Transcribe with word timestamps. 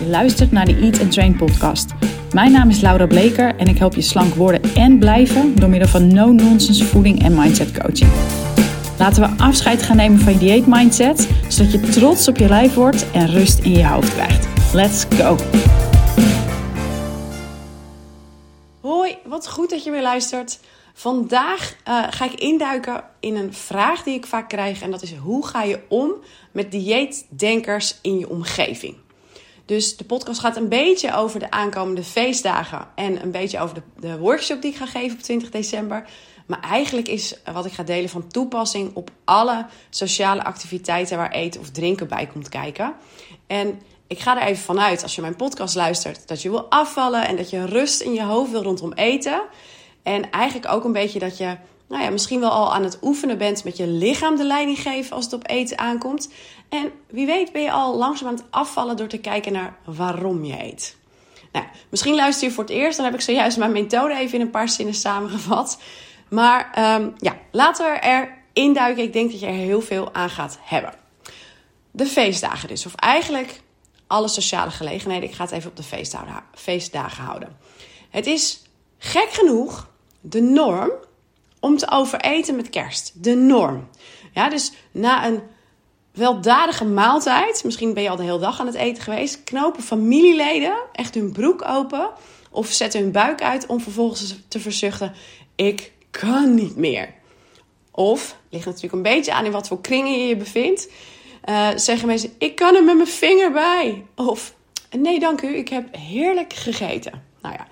Je 0.00 0.06
luistert 0.06 0.52
naar 0.52 0.64
de 0.64 0.74
Eat 0.74 1.00
and 1.00 1.12
Train 1.12 1.36
podcast. 1.36 1.90
Mijn 2.32 2.52
naam 2.52 2.68
is 2.68 2.80
Laura 2.80 3.06
Bleker 3.06 3.56
en 3.56 3.66
ik 3.66 3.78
help 3.78 3.94
je 3.94 4.00
slank 4.00 4.34
worden 4.34 4.74
en 4.74 4.98
blijven 4.98 5.54
door 5.54 5.68
middel 5.68 5.88
van 5.88 6.14
no-nonsense 6.14 6.84
voeding 6.84 7.22
en 7.22 7.34
mindset 7.34 7.78
coaching. 7.78 8.10
Laten 8.98 9.22
we 9.22 9.42
afscheid 9.42 9.82
gaan 9.82 9.96
nemen 9.96 10.18
van 10.18 10.32
je 10.32 10.38
dieet 10.38 10.66
mindset, 10.66 11.28
zodat 11.48 11.72
je 11.72 11.80
trots 11.80 12.28
op 12.28 12.36
je 12.36 12.48
lijf 12.48 12.74
wordt 12.74 13.10
en 13.10 13.26
rust 13.26 13.58
in 13.58 13.70
je 13.70 13.86
hoofd 13.86 14.14
krijgt. 14.14 14.48
Let's 14.74 15.04
go! 15.04 15.36
Hoi, 18.80 19.16
wat 19.24 19.48
goed 19.48 19.70
dat 19.70 19.84
je 19.84 19.90
weer 19.90 20.02
luistert. 20.02 20.60
Vandaag 20.94 21.76
uh, 21.88 22.04
ga 22.10 22.24
ik 22.24 22.40
induiken 22.40 23.04
in 23.20 23.36
een 23.36 23.54
vraag 23.54 24.02
die 24.02 24.14
ik 24.14 24.26
vaak 24.26 24.48
krijg. 24.48 24.82
En 24.82 24.90
dat 24.90 25.02
is: 25.02 25.14
hoe 25.14 25.46
ga 25.46 25.62
je 25.62 25.80
om 25.88 26.12
met 26.52 26.70
dieetdenkers 26.70 27.98
in 28.02 28.18
je 28.18 28.28
omgeving? 28.28 28.94
Dus 29.70 29.96
de 29.96 30.04
podcast 30.04 30.40
gaat 30.40 30.56
een 30.56 30.68
beetje 30.68 31.14
over 31.14 31.40
de 31.40 31.50
aankomende 31.50 32.02
feestdagen. 32.02 32.86
En 32.94 33.22
een 33.22 33.30
beetje 33.30 33.60
over 33.60 33.74
de, 33.74 33.82
de 34.00 34.18
workshop 34.18 34.62
die 34.62 34.70
ik 34.70 34.76
ga 34.76 34.86
geven 34.86 35.16
op 35.16 35.22
20 35.22 35.50
december. 35.50 36.08
Maar 36.46 36.60
eigenlijk 36.60 37.08
is 37.08 37.34
wat 37.52 37.66
ik 37.66 37.72
ga 37.72 37.82
delen 37.82 38.10
van 38.10 38.28
toepassing 38.28 38.90
op 38.94 39.10
alle 39.24 39.66
sociale 39.90 40.44
activiteiten 40.44 41.16
waar 41.16 41.30
eten 41.30 41.60
of 41.60 41.70
drinken 41.70 42.08
bij 42.08 42.26
komt 42.26 42.48
kijken. 42.48 42.94
En 43.46 43.80
ik 44.06 44.18
ga 44.18 44.40
er 44.40 44.48
even 44.48 44.62
vanuit, 44.62 45.02
als 45.02 45.14
je 45.14 45.20
mijn 45.20 45.36
podcast 45.36 45.74
luistert, 45.74 46.28
dat 46.28 46.42
je 46.42 46.50
wil 46.50 46.70
afvallen 46.70 47.26
en 47.26 47.36
dat 47.36 47.50
je 47.50 47.66
rust 47.66 48.00
in 48.00 48.12
je 48.12 48.22
hoofd 48.22 48.50
wil 48.50 48.62
rondom 48.62 48.92
eten. 48.92 49.42
En 50.02 50.30
eigenlijk 50.30 50.72
ook 50.72 50.84
een 50.84 50.92
beetje 50.92 51.18
dat 51.18 51.38
je 51.38 51.56
nou 51.90 52.02
ja, 52.02 52.10
misschien 52.10 52.40
wel 52.40 52.50
al 52.50 52.74
aan 52.74 52.82
het 52.82 52.98
oefenen 53.02 53.38
bent 53.38 53.64
met 53.64 53.76
je 53.76 53.86
lichaam 53.86 54.36
de 54.36 54.44
leiding 54.44 54.78
geven 54.78 55.16
als 55.16 55.24
het 55.24 55.34
op 55.34 55.48
eten 55.48 55.78
aankomt. 55.78 56.28
En 56.70 56.92
wie 57.08 57.26
weet 57.26 57.52
ben 57.52 57.62
je 57.62 57.70
al 57.70 57.96
langzaam 57.96 58.28
aan 58.28 58.34
het 58.34 58.44
afvallen 58.50 58.96
door 58.96 59.06
te 59.06 59.18
kijken 59.18 59.52
naar 59.52 59.76
waarom 59.84 60.44
je 60.44 60.64
eet. 60.64 60.96
Nou, 61.52 61.66
misschien 61.88 62.14
luister 62.14 62.48
je 62.48 62.54
voor 62.54 62.64
het 62.64 62.72
eerst, 62.72 62.96
dan 62.96 63.06
heb 63.06 63.14
ik 63.14 63.20
zojuist 63.20 63.58
mijn 63.58 63.72
methode 63.72 64.14
even 64.14 64.34
in 64.34 64.40
een 64.40 64.50
paar 64.50 64.68
zinnen 64.68 64.94
samengevat. 64.94 65.80
Maar 66.28 66.94
um, 67.00 67.14
ja, 67.18 67.36
laten 67.50 67.92
we 67.92 67.98
er 67.98 68.38
induiken. 68.52 69.02
Ik 69.02 69.12
denk 69.12 69.30
dat 69.30 69.40
je 69.40 69.46
er 69.46 69.52
heel 69.52 69.80
veel 69.80 70.14
aan 70.14 70.30
gaat 70.30 70.58
hebben. 70.62 70.94
De 71.90 72.06
feestdagen 72.06 72.68
dus, 72.68 72.86
of 72.86 72.94
eigenlijk 72.94 73.60
alle 74.06 74.28
sociale 74.28 74.70
gelegenheden. 74.70 75.28
Ik 75.28 75.34
ga 75.34 75.44
het 75.44 75.52
even 75.52 75.70
op 75.70 75.76
de 75.76 75.82
feestdagen, 75.82 76.42
feestdagen 76.54 77.24
houden. 77.24 77.56
Het 78.10 78.26
is 78.26 78.62
gek 78.98 79.28
genoeg 79.30 79.88
de 80.20 80.40
norm 80.40 80.90
om 81.60 81.76
te 81.76 81.90
overeten 81.90 82.56
met 82.56 82.70
kerst. 82.70 83.12
De 83.14 83.34
norm. 83.34 83.88
Ja, 84.32 84.48
dus 84.48 84.72
na 84.90 85.26
een 85.26 85.42
weldadige 86.20 86.84
maaltijd, 86.84 87.64
misschien 87.64 87.94
ben 87.94 88.02
je 88.02 88.08
al 88.08 88.16
de 88.16 88.22
hele 88.22 88.38
dag 88.38 88.60
aan 88.60 88.66
het 88.66 88.74
eten 88.74 89.02
geweest, 89.02 89.44
knopen 89.44 89.82
familieleden 89.82 90.74
echt 90.92 91.14
hun 91.14 91.32
broek 91.32 91.64
open 91.68 92.10
of 92.50 92.66
zetten 92.66 93.00
hun 93.00 93.12
buik 93.12 93.42
uit 93.42 93.66
om 93.66 93.80
vervolgens 93.80 94.36
te 94.48 94.60
verzuchten: 94.60 95.12
ik 95.54 95.92
kan 96.10 96.54
niet 96.54 96.76
meer. 96.76 97.14
Of, 97.90 98.36
ligt 98.50 98.64
natuurlijk 98.64 98.92
een 98.92 99.02
beetje 99.02 99.32
aan 99.32 99.44
in 99.44 99.52
wat 99.52 99.68
voor 99.68 99.80
kringen 99.80 100.18
je 100.18 100.26
je 100.26 100.36
bevindt, 100.36 100.90
uh, 101.48 101.68
zeggen 101.74 102.06
mensen: 102.06 102.32
ik 102.38 102.54
kan 102.54 102.74
er 102.74 102.84
met 102.84 102.96
mijn 102.96 103.08
vinger 103.08 103.52
bij. 103.52 104.04
Of, 104.14 104.54
nee 104.90 105.20
dank 105.20 105.42
u, 105.42 105.56
ik 105.56 105.68
heb 105.68 105.96
heerlijk 105.96 106.52
gegeten. 106.52 107.22
Nou 107.42 107.54
ja, 107.54 107.66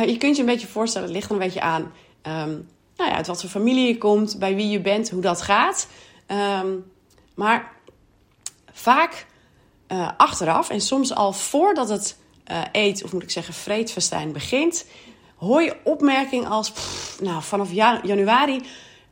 uh, 0.00 0.08
je 0.08 0.16
kunt 0.16 0.36
je 0.36 0.42
een 0.42 0.48
beetje 0.48 0.66
voorstellen, 0.66 1.08
het 1.08 1.16
ligt 1.16 1.30
een 1.30 1.38
beetje 1.38 1.60
aan 1.60 1.82
um, 2.22 2.68
nou 2.96 3.10
ja, 3.10 3.16
uit 3.16 3.26
wat 3.26 3.40
voor 3.40 3.50
familie 3.50 3.86
je 3.86 3.98
komt, 3.98 4.38
bij 4.38 4.54
wie 4.54 4.68
je 4.68 4.80
bent, 4.80 5.10
hoe 5.10 5.22
dat 5.22 5.42
gaat. 5.42 5.88
Um, 6.62 6.92
maar 7.34 7.72
vaak 8.74 9.26
uh, 9.88 10.10
achteraf 10.16 10.70
en 10.70 10.80
soms 10.80 11.14
al 11.14 11.32
voordat 11.32 11.88
het 11.88 12.16
uh, 12.50 12.62
eet, 12.72 13.04
of 13.04 13.12
moet 13.12 13.22
ik 13.22 13.30
zeggen, 13.30 13.54
vreedfestijn 13.54 14.32
begint, 14.32 14.86
hoor 15.36 15.62
je 15.62 15.76
opmerking 15.84 16.48
als: 16.48 16.72
Nou, 17.20 17.42
vanaf 17.42 17.72
januari 18.02 18.62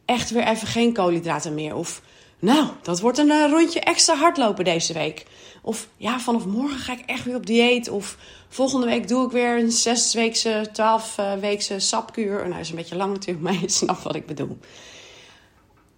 echt 0.05 0.31
weer 0.31 0.47
even 0.47 0.67
geen 0.67 0.93
koolhydraten 0.93 1.55
meer. 1.55 1.75
Of 1.75 2.03
nou, 2.39 2.67
dat 2.83 3.01
wordt 3.01 3.19
een 3.19 3.29
uh, 3.29 3.51
rondje 3.51 3.81
extra 3.81 4.15
hardlopen 4.15 4.65
deze 4.65 4.93
week. 4.93 5.27
Of 5.63 5.89
ja, 5.97 6.21
vanaf 6.21 6.47
morgen 6.47 6.79
ga 6.79 6.93
ik 6.93 7.03
echt 7.07 7.25
weer 7.25 7.35
op 7.35 7.47
dieet. 7.47 7.89
Of 7.89 8.17
volgende 8.49 8.87
week 8.87 9.09
doe 9.09 9.27
ik 9.27 9.33
weer 9.33 9.59
een 9.59 9.73
zesweekse, 9.73 10.69
twaalfweekse 10.73 11.79
sapkuur. 11.79 12.37
Nou, 12.37 12.51
dat 12.51 12.61
is 12.61 12.71
een 12.71 12.77
beetje 12.77 12.97
lang 12.97 13.13
natuurlijk, 13.13 13.45
maar 13.47 13.61
je 13.61 13.69
snapt 13.69 14.03
wat 14.03 14.15
ik 14.15 14.27
bedoel. 14.27 14.59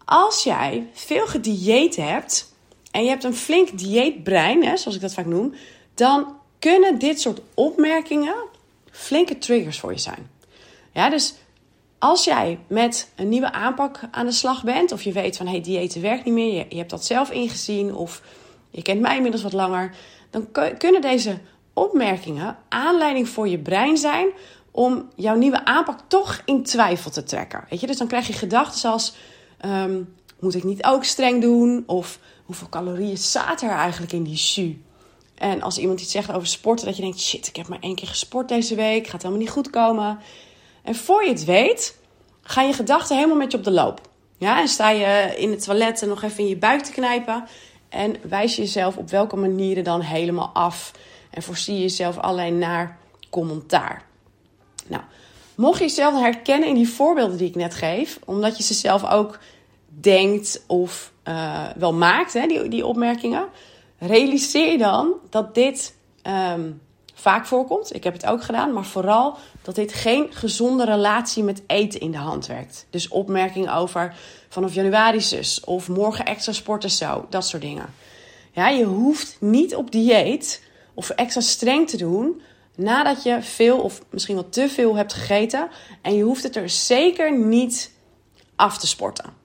Als 0.04 0.42
jij 0.42 0.88
veel 0.92 1.26
gedieet 1.26 1.96
hebt 1.96 2.53
en 2.94 3.02
je 3.02 3.08
hebt 3.08 3.24
een 3.24 3.34
flink 3.34 3.78
dieetbrein, 3.78 4.64
hè, 4.64 4.76
zoals 4.76 4.96
ik 4.96 5.02
dat 5.02 5.14
vaak 5.14 5.26
noem, 5.26 5.54
dan 5.94 6.36
kunnen 6.58 6.98
dit 6.98 7.20
soort 7.20 7.40
opmerkingen 7.54 8.34
flinke 8.90 9.38
triggers 9.38 9.78
voor 9.78 9.92
je 9.92 9.98
zijn. 9.98 10.30
Ja, 10.92 11.10
dus 11.10 11.34
als 11.98 12.24
jij 12.24 12.58
met 12.66 13.10
een 13.16 13.28
nieuwe 13.28 13.52
aanpak 13.52 14.00
aan 14.10 14.26
de 14.26 14.32
slag 14.32 14.64
bent, 14.64 14.92
of 14.92 15.02
je 15.02 15.12
weet 15.12 15.36
van 15.36 15.46
hey, 15.46 15.60
diëten 15.60 16.00
werkt 16.00 16.24
niet 16.24 16.34
meer, 16.34 16.66
je, 16.68 16.76
hebt 16.76 16.90
dat 16.90 17.04
zelf 17.04 17.30
ingezien, 17.30 17.94
of 17.94 18.22
je 18.70 18.82
kent 18.82 19.00
mij 19.00 19.16
inmiddels 19.16 19.42
wat 19.42 19.52
langer, 19.52 19.94
dan 20.30 20.48
kunnen 20.78 21.00
deze 21.00 21.38
opmerkingen 21.72 22.56
aanleiding 22.68 23.28
voor 23.28 23.48
je 23.48 23.58
brein 23.58 23.96
zijn 23.96 24.28
om 24.70 25.08
jouw 25.16 25.36
nieuwe 25.36 25.64
aanpak 25.64 25.98
toch 26.08 26.42
in 26.44 26.62
twijfel 26.62 27.10
te 27.10 27.22
trekken. 27.22 27.64
Weet 27.70 27.80
je, 27.80 27.86
dus 27.86 27.98
dan 27.98 28.06
krijg 28.06 28.26
je 28.26 28.32
gedachten 28.32 28.90
als: 28.90 29.14
um, 29.64 30.14
moet 30.40 30.54
ik 30.54 30.64
niet 30.64 30.84
ook 30.84 31.04
streng 31.04 31.40
doen? 31.40 31.82
Of 31.86 32.18
hoeveel 32.44 32.68
calorieën 32.68 33.16
staat 33.16 33.62
er 33.62 33.70
eigenlijk 33.70 34.12
in 34.12 34.22
die 34.22 34.34
jus? 34.34 34.76
En 35.34 35.62
als 35.62 35.78
iemand 35.78 36.00
iets 36.00 36.12
zegt 36.12 36.32
over 36.32 36.46
sporten, 36.46 36.86
dat 36.86 36.96
je 36.96 37.02
denkt: 37.02 37.20
shit, 37.20 37.46
ik 37.46 37.56
heb 37.56 37.68
maar 37.68 37.80
één 37.80 37.94
keer 37.94 38.08
gesport 38.08 38.48
deze 38.48 38.74
week, 38.74 39.06
gaat 39.06 39.22
helemaal 39.22 39.42
niet 39.42 39.52
goed 39.52 39.70
komen. 39.70 40.18
En 40.82 40.94
voor 40.94 41.24
je 41.24 41.30
het 41.30 41.44
weet, 41.44 41.98
gaan 42.42 42.66
je 42.66 42.72
gedachten 42.72 43.16
helemaal 43.16 43.36
met 43.36 43.52
je 43.52 43.58
op 43.58 43.64
de 43.64 43.70
loop. 43.70 44.00
Ja, 44.38 44.60
en 44.60 44.68
sta 44.68 44.90
je 44.90 45.34
in 45.36 45.50
het 45.50 45.64
toilet 45.64 46.06
nog 46.06 46.22
even 46.22 46.38
in 46.38 46.48
je 46.48 46.56
buik 46.56 46.82
te 46.82 46.92
knijpen. 46.92 47.44
En 47.88 48.16
wijs 48.28 48.56
je 48.56 48.62
jezelf 48.62 48.96
op 48.96 49.10
welke 49.10 49.36
manieren 49.36 49.84
dan 49.84 50.00
helemaal 50.00 50.50
af. 50.52 50.92
En 51.30 51.42
voorzie 51.42 51.74
je 51.74 51.80
jezelf 51.80 52.18
alleen 52.18 52.58
naar 52.58 52.98
commentaar. 53.30 54.04
Nou, 54.86 55.02
mocht 55.54 55.78
je 55.78 55.84
jezelf 55.84 56.20
herkennen 56.20 56.68
in 56.68 56.74
die 56.74 56.88
voorbeelden 56.88 57.36
die 57.36 57.48
ik 57.48 57.54
net 57.54 57.74
geef, 57.74 58.18
omdat 58.24 58.56
je 58.56 58.62
ze 58.62 58.74
zelf 58.74 59.10
ook 59.10 59.38
denkt 60.00 60.64
of 60.66 61.12
uh, 61.28 61.66
wel 61.76 61.94
maakt, 61.94 62.32
hè, 62.32 62.46
die, 62.46 62.68
die 62.68 62.86
opmerkingen, 62.86 63.48
realiseer 63.98 64.78
dan 64.78 65.12
dat 65.30 65.54
dit 65.54 65.94
um, 66.22 66.80
vaak 67.14 67.46
voorkomt. 67.46 67.94
Ik 67.94 68.04
heb 68.04 68.12
het 68.12 68.26
ook 68.26 68.42
gedaan, 68.42 68.72
maar 68.72 68.84
vooral 68.84 69.36
dat 69.62 69.74
dit 69.74 69.92
geen 69.92 70.26
gezonde 70.30 70.84
relatie 70.84 71.42
met 71.42 71.62
eten 71.66 72.00
in 72.00 72.10
de 72.10 72.18
hand 72.18 72.46
werkt. 72.46 72.86
Dus 72.90 73.08
opmerkingen 73.08 73.74
over 73.74 74.16
vanaf 74.48 74.74
januari 74.74 75.20
zus 75.20 75.64
of 75.64 75.88
morgen 75.88 76.24
extra 76.24 76.52
sporten 76.52 76.90
zo, 76.90 77.26
dat 77.30 77.46
soort 77.46 77.62
dingen. 77.62 77.94
Ja, 78.52 78.68
je 78.68 78.84
hoeft 78.84 79.36
niet 79.40 79.76
op 79.76 79.90
dieet 79.90 80.62
of 80.94 81.10
extra 81.10 81.40
streng 81.40 81.88
te 81.88 81.96
doen 81.96 82.42
nadat 82.76 83.22
je 83.22 83.42
veel 83.42 83.78
of 83.78 84.00
misschien 84.10 84.34
wel 84.34 84.48
te 84.48 84.68
veel 84.68 84.96
hebt 84.96 85.12
gegeten. 85.12 85.68
En 86.02 86.14
je 86.14 86.22
hoeft 86.22 86.42
het 86.42 86.56
er 86.56 86.68
zeker 86.68 87.38
niet 87.38 87.92
af 88.56 88.78
te 88.78 88.86
sporten. 88.86 89.43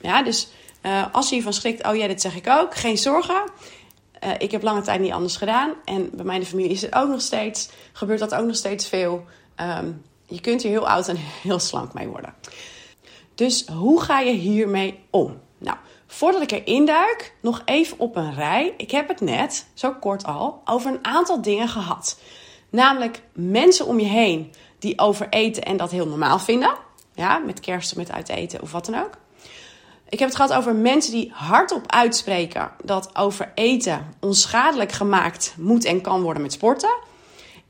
Ja, 0.00 0.22
dus 0.22 0.48
uh, 0.82 1.06
als 1.12 1.28
je 1.28 1.34
hiervan 1.34 1.52
schrikt, 1.52 1.86
oh 1.86 1.96
ja, 1.96 2.06
dit 2.06 2.20
zeg 2.20 2.36
ik 2.36 2.48
ook, 2.48 2.74
geen 2.74 2.98
zorgen. 2.98 3.42
Uh, 4.24 4.30
ik 4.38 4.50
heb 4.50 4.62
lange 4.62 4.80
tijd 4.80 5.00
niet 5.00 5.12
anders 5.12 5.36
gedaan. 5.36 5.72
En 5.84 6.10
bij 6.12 6.24
mijn 6.24 6.46
familie 6.46 6.70
is 6.70 6.82
het 6.82 6.94
ook 6.94 7.08
nog 7.08 7.20
steeds, 7.20 7.68
gebeurt 7.92 8.18
dat 8.18 8.34
ook 8.34 8.46
nog 8.46 8.56
steeds 8.56 8.88
veel. 8.88 9.24
Um, 9.60 10.02
je 10.26 10.40
kunt 10.40 10.62
hier 10.62 10.70
heel 10.70 10.88
oud 10.88 11.08
en 11.08 11.16
heel 11.42 11.58
slank 11.58 11.94
mee 11.94 12.08
worden. 12.08 12.34
Dus 13.34 13.66
hoe 13.66 14.00
ga 14.00 14.20
je 14.20 14.32
hiermee 14.32 14.98
om? 15.10 15.40
Nou, 15.58 15.76
voordat 16.06 16.42
ik 16.42 16.50
erin 16.50 16.86
duik, 16.86 17.34
nog 17.40 17.62
even 17.64 17.98
op 17.98 18.16
een 18.16 18.34
rij. 18.34 18.74
Ik 18.76 18.90
heb 18.90 19.08
het 19.08 19.20
net, 19.20 19.66
zo 19.74 19.92
kort 19.92 20.24
al, 20.24 20.60
over 20.64 20.90
een 20.90 21.04
aantal 21.04 21.42
dingen 21.42 21.68
gehad. 21.68 22.18
Namelijk 22.70 23.22
mensen 23.32 23.86
om 23.86 24.00
je 24.00 24.06
heen 24.06 24.52
die 24.78 24.98
over 24.98 25.28
eten 25.28 25.62
en 25.62 25.76
dat 25.76 25.90
heel 25.90 26.06
normaal 26.06 26.38
vinden. 26.38 26.74
Ja, 27.14 27.38
met 27.38 27.60
kerst 27.60 27.96
met 27.96 28.12
uit 28.12 28.28
eten 28.28 28.62
of 28.62 28.72
wat 28.72 28.86
dan 28.86 28.94
ook. 28.94 29.18
Ik 30.08 30.18
heb 30.18 30.28
het 30.28 30.36
gehad 30.36 30.52
over 30.52 30.74
mensen 30.74 31.12
die 31.12 31.30
hardop 31.34 31.92
uitspreken 31.92 32.70
dat 32.84 33.16
over 33.16 33.52
eten 33.54 34.14
onschadelijk 34.20 34.92
gemaakt 34.92 35.54
moet 35.56 35.84
en 35.84 36.00
kan 36.00 36.22
worden 36.22 36.42
met 36.42 36.52
sporten. 36.52 36.96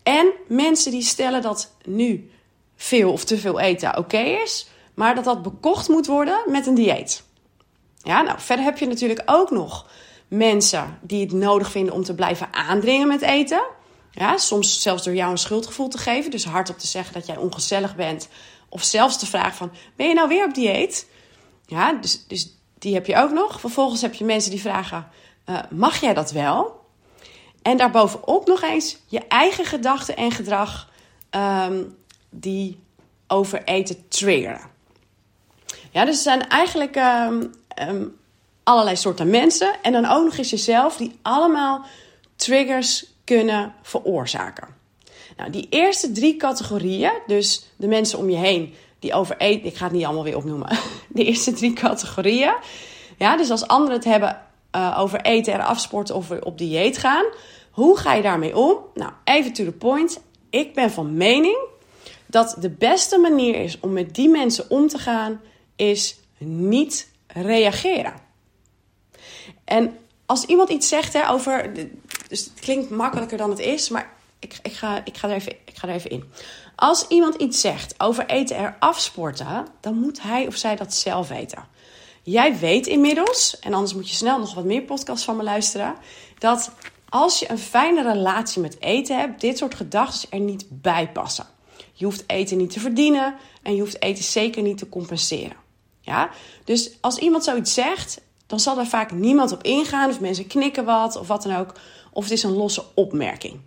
En 0.02 0.32
mensen 0.48 0.90
die 0.90 1.02
stellen 1.02 1.42
dat 1.42 1.72
nu 1.84 2.30
veel 2.76 3.12
of 3.12 3.24
te 3.24 3.38
veel 3.38 3.60
eten 3.60 3.98
oké 3.98 4.18
is, 4.18 4.68
maar 4.94 5.14
dat 5.14 5.24
dat 5.24 5.42
bekocht 5.42 5.88
moet 5.88 6.06
worden 6.06 6.38
met 6.46 6.66
een 6.66 6.74
dieet. 6.74 7.24
Ja, 8.02 8.22
nou, 8.22 8.40
verder 8.40 8.64
heb 8.64 8.78
je 8.78 8.86
natuurlijk 8.86 9.22
ook 9.26 9.50
nog 9.50 9.86
mensen 10.28 10.98
die 11.00 11.20
het 11.20 11.32
nodig 11.32 11.70
vinden 11.70 11.94
om 11.94 12.04
te 12.04 12.14
blijven 12.14 12.52
aandringen 12.52 13.08
met 13.08 13.22
eten. 13.22 13.62
Ja, 14.10 14.36
soms 14.36 14.82
zelfs 14.82 15.04
door 15.04 15.14
jou 15.14 15.30
een 15.30 15.38
schuldgevoel 15.38 15.88
te 15.88 15.98
geven, 15.98 16.30
dus 16.30 16.44
hardop 16.44 16.78
te 16.78 16.86
zeggen 16.86 17.14
dat 17.14 17.26
jij 17.26 17.36
ongezellig 17.36 17.96
bent. 17.96 18.28
Of 18.68 18.82
zelfs 18.82 19.18
te 19.18 19.26
vragen 19.26 19.56
van, 19.56 19.72
ben 19.96 20.08
je 20.08 20.14
nou 20.14 20.28
weer 20.28 20.44
op 20.44 20.54
dieet? 20.54 21.06
Ja, 21.66 21.92
dus, 21.92 22.26
dus 22.26 22.56
die 22.78 22.94
heb 22.94 23.06
je 23.06 23.16
ook 23.16 23.30
nog. 23.30 23.60
Vervolgens 23.60 24.02
heb 24.02 24.14
je 24.14 24.24
mensen 24.24 24.50
die 24.50 24.60
vragen: 24.60 25.08
uh, 25.46 25.58
mag 25.70 26.00
jij 26.00 26.14
dat 26.14 26.32
wel? 26.32 26.84
En 27.62 27.76
daarbovenop 27.76 28.46
nog 28.46 28.62
eens 28.62 28.96
je 29.06 29.20
eigen 29.28 29.64
gedachten 29.64 30.16
en 30.16 30.30
gedrag 30.30 30.90
ehm, 31.30 31.82
die 32.30 32.78
over 33.26 33.64
eten 33.64 34.08
triggeren. 34.08 34.60
Ja, 35.90 36.04
dus 36.04 36.16
er 36.16 36.22
zijn 36.22 36.48
eigenlijk 36.48 36.96
um, 36.96 37.52
um, 37.88 38.16
allerlei 38.62 38.96
soorten 38.96 39.30
mensen. 39.30 39.82
En 39.82 39.92
dan 39.92 40.06
ook 40.06 40.24
nog 40.24 40.36
eens 40.36 40.50
jezelf 40.50 40.96
die 40.96 41.18
allemaal 41.22 41.84
triggers 42.36 43.06
kunnen 43.24 43.74
veroorzaken. 43.82 44.68
Nou, 45.36 45.50
die 45.50 45.66
eerste 45.70 46.12
drie 46.12 46.36
categorieën, 46.36 47.12
dus 47.26 47.66
de 47.76 47.86
mensen 47.86 48.18
om 48.18 48.30
je 48.30 48.36
heen 48.36 48.74
die 49.06 49.14
over 49.14 49.36
eten, 49.36 49.66
ik 49.66 49.76
ga 49.76 49.84
het 49.84 49.92
niet 49.92 50.04
allemaal 50.04 50.24
weer 50.24 50.36
opnoemen, 50.36 50.78
de 51.08 51.24
eerste 51.24 51.52
drie 51.52 51.72
categorieën. 51.72 52.54
Ja, 53.18 53.36
dus 53.36 53.50
als 53.50 53.66
anderen 53.66 53.96
het 53.96 54.04
hebben 54.04 54.42
uh, 54.76 54.96
over 55.00 55.20
eten 55.20 55.52
en 55.52 55.60
afsporten 55.60 56.14
of 56.14 56.30
op 56.30 56.58
dieet 56.58 56.98
gaan, 56.98 57.24
hoe 57.70 57.98
ga 57.98 58.14
je 58.14 58.22
daarmee 58.22 58.56
om? 58.56 58.78
Nou, 58.94 59.12
even 59.24 59.52
to 59.52 59.64
the 59.64 59.72
point. 59.72 60.20
Ik 60.50 60.74
ben 60.74 60.90
van 60.90 61.16
mening 61.16 61.58
dat 62.26 62.56
de 62.60 62.70
beste 62.70 63.18
manier 63.18 63.54
is 63.54 63.80
om 63.80 63.92
met 63.92 64.14
die 64.14 64.28
mensen 64.28 64.70
om 64.70 64.88
te 64.88 64.98
gaan, 64.98 65.40
is 65.76 66.18
niet 66.38 67.08
reageren. 67.26 68.14
En 69.64 69.98
als 70.26 70.44
iemand 70.44 70.68
iets 70.68 70.88
zegt 70.88 71.12
hè, 71.12 71.30
over. 71.30 71.72
Dus 72.28 72.44
het 72.44 72.60
klinkt 72.60 72.90
makkelijker 72.90 73.38
dan 73.38 73.50
het 73.50 73.58
is, 73.58 73.88
maar 73.88 74.12
ik, 74.38 74.58
ik, 74.62 74.72
ga, 74.72 75.04
ik, 75.04 75.16
ga 75.16 75.28
er 75.28 75.34
even, 75.34 75.52
ik 75.64 75.76
ga 75.76 75.88
er 75.88 75.94
even 75.94 76.10
in. 76.10 76.24
Als 76.76 77.06
iemand 77.08 77.34
iets 77.34 77.60
zegt 77.60 77.94
over 77.98 78.26
eten 78.26 78.56
er 78.56 78.76
afsporten, 78.78 79.66
dan 79.80 79.94
moet 79.94 80.22
hij 80.22 80.46
of 80.46 80.56
zij 80.56 80.76
dat 80.76 80.94
zelf 80.94 81.28
weten. 81.28 81.64
Jij 82.22 82.58
weet 82.58 82.86
inmiddels, 82.86 83.58
en 83.60 83.74
anders 83.74 83.94
moet 83.94 84.08
je 84.08 84.14
snel 84.14 84.38
nog 84.38 84.54
wat 84.54 84.64
meer 84.64 84.82
podcasts 84.82 85.24
van 85.24 85.36
me 85.36 85.42
luisteren, 85.42 85.94
dat 86.38 86.70
als 87.08 87.38
je 87.38 87.50
een 87.50 87.58
fijne 87.58 88.02
relatie 88.02 88.62
met 88.62 88.80
eten 88.80 89.18
hebt, 89.18 89.40
dit 89.40 89.58
soort 89.58 89.74
gedachten 89.74 90.30
er 90.30 90.40
niet 90.40 90.66
bij 90.68 91.10
passen. 91.12 91.46
Je 91.92 92.04
hoeft 92.04 92.24
eten 92.26 92.56
niet 92.56 92.70
te 92.70 92.80
verdienen 92.80 93.34
en 93.62 93.74
je 93.74 93.80
hoeft 93.80 94.02
eten 94.02 94.24
zeker 94.24 94.62
niet 94.62 94.78
te 94.78 94.88
compenseren. 94.88 95.56
Ja? 96.00 96.30
Dus 96.64 96.90
als 97.00 97.18
iemand 97.18 97.44
zoiets 97.44 97.74
zegt, 97.74 98.20
dan 98.46 98.60
zal 98.60 98.74
daar 98.74 98.86
vaak 98.86 99.12
niemand 99.12 99.52
op 99.52 99.62
ingaan, 99.62 100.10
of 100.10 100.20
mensen 100.20 100.46
knikken 100.46 100.84
wat 100.84 101.16
of 101.16 101.28
wat 101.28 101.42
dan 101.42 101.56
ook, 101.56 101.72
of 102.12 102.22
het 102.22 102.32
is 102.32 102.42
een 102.42 102.56
losse 102.56 102.84
opmerking. 102.94 103.60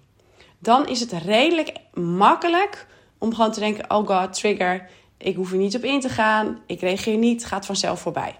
Dan 0.59 0.87
is 0.87 0.99
het 0.99 1.11
redelijk 1.11 1.73
makkelijk 1.93 2.87
om 3.19 3.35
gewoon 3.35 3.51
te 3.51 3.59
denken: 3.59 3.91
oh 3.91 4.07
god, 4.07 4.33
trigger, 4.33 4.89
ik 5.17 5.35
hoef 5.35 5.51
er 5.51 5.57
niet 5.57 5.75
op 5.75 5.83
in 5.83 5.99
te 5.99 6.09
gaan, 6.09 6.59
ik 6.65 6.79
reageer 6.79 7.17
niet, 7.17 7.45
gaat 7.45 7.65
vanzelf 7.65 7.99
voorbij. 7.99 8.35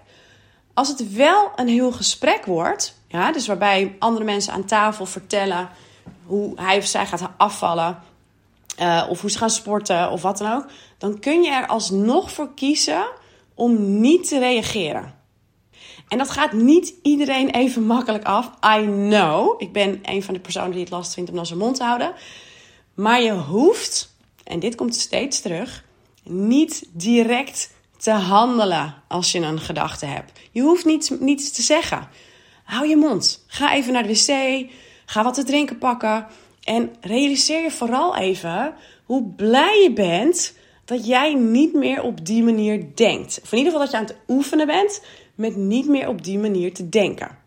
Als 0.74 0.88
het 0.88 1.12
wel 1.12 1.50
een 1.56 1.68
heel 1.68 1.92
gesprek 1.92 2.44
wordt, 2.44 2.98
ja, 3.08 3.32
dus 3.32 3.46
waarbij 3.46 3.96
andere 3.98 4.24
mensen 4.24 4.52
aan 4.52 4.64
tafel 4.64 5.06
vertellen 5.06 5.68
hoe 6.26 6.52
hij 6.54 6.78
of 6.78 6.86
zij 6.86 7.06
gaat 7.06 7.30
afvallen, 7.36 7.98
uh, 8.80 9.06
of 9.08 9.20
hoe 9.20 9.30
ze 9.30 9.38
gaan 9.38 9.50
sporten 9.50 10.10
of 10.10 10.22
wat 10.22 10.38
dan 10.38 10.52
ook, 10.52 10.66
dan 10.98 11.18
kun 11.18 11.42
je 11.42 11.50
er 11.50 11.66
alsnog 11.66 12.32
voor 12.32 12.54
kiezen 12.54 13.06
om 13.54 14.00
niet 14.00 14.28
te 14.28 14.38
reageren. 14.38 15.18
En 16.08 16.18
dat 16.18 16.30
gaat 16.30 16.52
niet 16.52 16.94
iedereen 17.02 17.50
even 17.50 17.86
makkelijk 17.86 18.24
af. 18.24 18.50
I 18.78 18.84
know. 18.84 19.62
Ik 19.62 19.72
ben 19.72 19.98
een 20.02 20.22
van 20.22 20.34
de 20.34 20.40
personen 20.40 20.70
die 20.70 20.80
het 20.80 20.90
last 20.90 21.14
vindt 21.14 21.30
om 21.30 21.36
dan 21.36 21.46
zijn 21.46 21.58
mond 21.58 21.76
te 21.76 21.84
houden. 21.84 22.12
Maar 22.94 23.22
je 23.22 23.32
hoeft, 23.32 24.14
en 24.50 24.58
dit 24.58 24.74
komt 24.74 24.94
steeds 24.94 25.40
terug, 25.40 25.84
niet 26.24 26.88
direct 26.92 27.70
te 27.96 28.10
handelen 28.10 28.94
als 29.08 29.32
je 29.32 29.38
een 29.38 29.60
gedachte 29.60 30.06
hebt. 30.06 30.32
Je 30.50 30.60
hoeft 30.60 30.84
niets, 30.84 31.10
niets 31.20 31.52
te 31.52 31.62
zeggen. 31.62 32.08
Hou 32.64 32.88
je 32.88 32.96
mond. 32.96 33.44
Ga 33.46 33.74
even 33.74 33.92
naar 33.92 34.06
de 34.06 34.08
wc. 34.08 34.70
Ga 35.06 35.24
wat 35.24 35.34
te 35.34 35.44
drinken 35.44 35.78
pakken. 35.78 36.26
En 36.64 36.94
realiseer 37.00 37.62
je 37.62 37.70
vooral 37.70 38.16
even 38.16 38.74
hoe 39.04 39.22
blij 39.36 39.82
je 39.82 39.92
bent 39.92 40.54
dat 40.84 41.06
jij 41.06 41.34
niet 41.34 41.74
meer 41.74 42.02
op 42.02 42.26
die 42.26 42.42
manier 42.42 42.86
denkt. 42.94 43.40
Of 43.42 43.52
in 43.52 43.58
ieder 43.58 43.72
geval 43.72 43.86
dat 43.86 43.90
je 43.90 43.96
aan 43.96 44.14
het 44.14 44.16
oefenen 44.28 44.66
bent 44.66 45.02
met 45.34 45.56
niet 45.56 45.88
meer 45.88 46.08
op 46.08 46.24
die 46.24 46.38
manier 46.38 46.74
te 46.74 46.88
denken. 46.88 47.38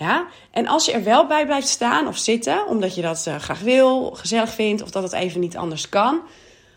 Ja? 0.00 0.26
En 0.50 0.66
als 0.66 0.84
je 0.84 0.92
er 0.92 1.04
wel 1.04 1.26
bij 1.26 1.44
blijft 1.44 1.68
staan 1.68 2.06
of 2.06 2.18
zitten, 2.18 2.66
omdat 2.66 2.94
je 2.94 3.02
dat 3.02 3.24
uh, 3.28 3.36
graag 3.36 3.60
wil, 3.60 4.10
gezellig 4.10 4.50
vindt 4.50 4.82
of 4.82 4.90
dat 4.90 5.02
het 5.02 5.12
even 5.12 5.40
niet 5.40 5.56
anders 5.56 5.88
kan, 5.88 6.20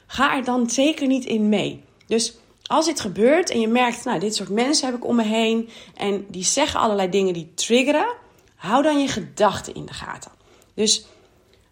ga 0.08 0.36
er 0.36 0.44
dan 0.44 0.70
zeker 0.70 1.08
niet 1.08 1.26
in 1.26 1.50
mee. 1.50 1.84
Dus 2.08 2.38
als 2.64 2.86
dit 2.86 3.00
gebeurt 3.00 3.50
en 3.50 3.60
je 3.60 3.68
merkt, 3.68 4.04
nou, 4.04 4.20
dit 4.20 4.36
soort 4.36 4.50
mensen 4.50 4.86
heb 4.86 4.96
ik 4.96 5.06
om 5.06 5.16
me 5.16 5.24
heen 5.24 5.70
en 5.96 6.26
die 6.30 6.44
zeggen 6.44 6.80
allerlei 6.80 7.10
dingen 7.10 7.34
die 7.34 7.52
triggeren, 7.56 8.14
hou 8.56 8.84
dan 8.84 9.00
je 9.00 9.08
gedachten 9.08 9.76
in 9.76 9.86
de 9.86 9.94
gaten. 9.94 10.32
Dus 10.74 11.06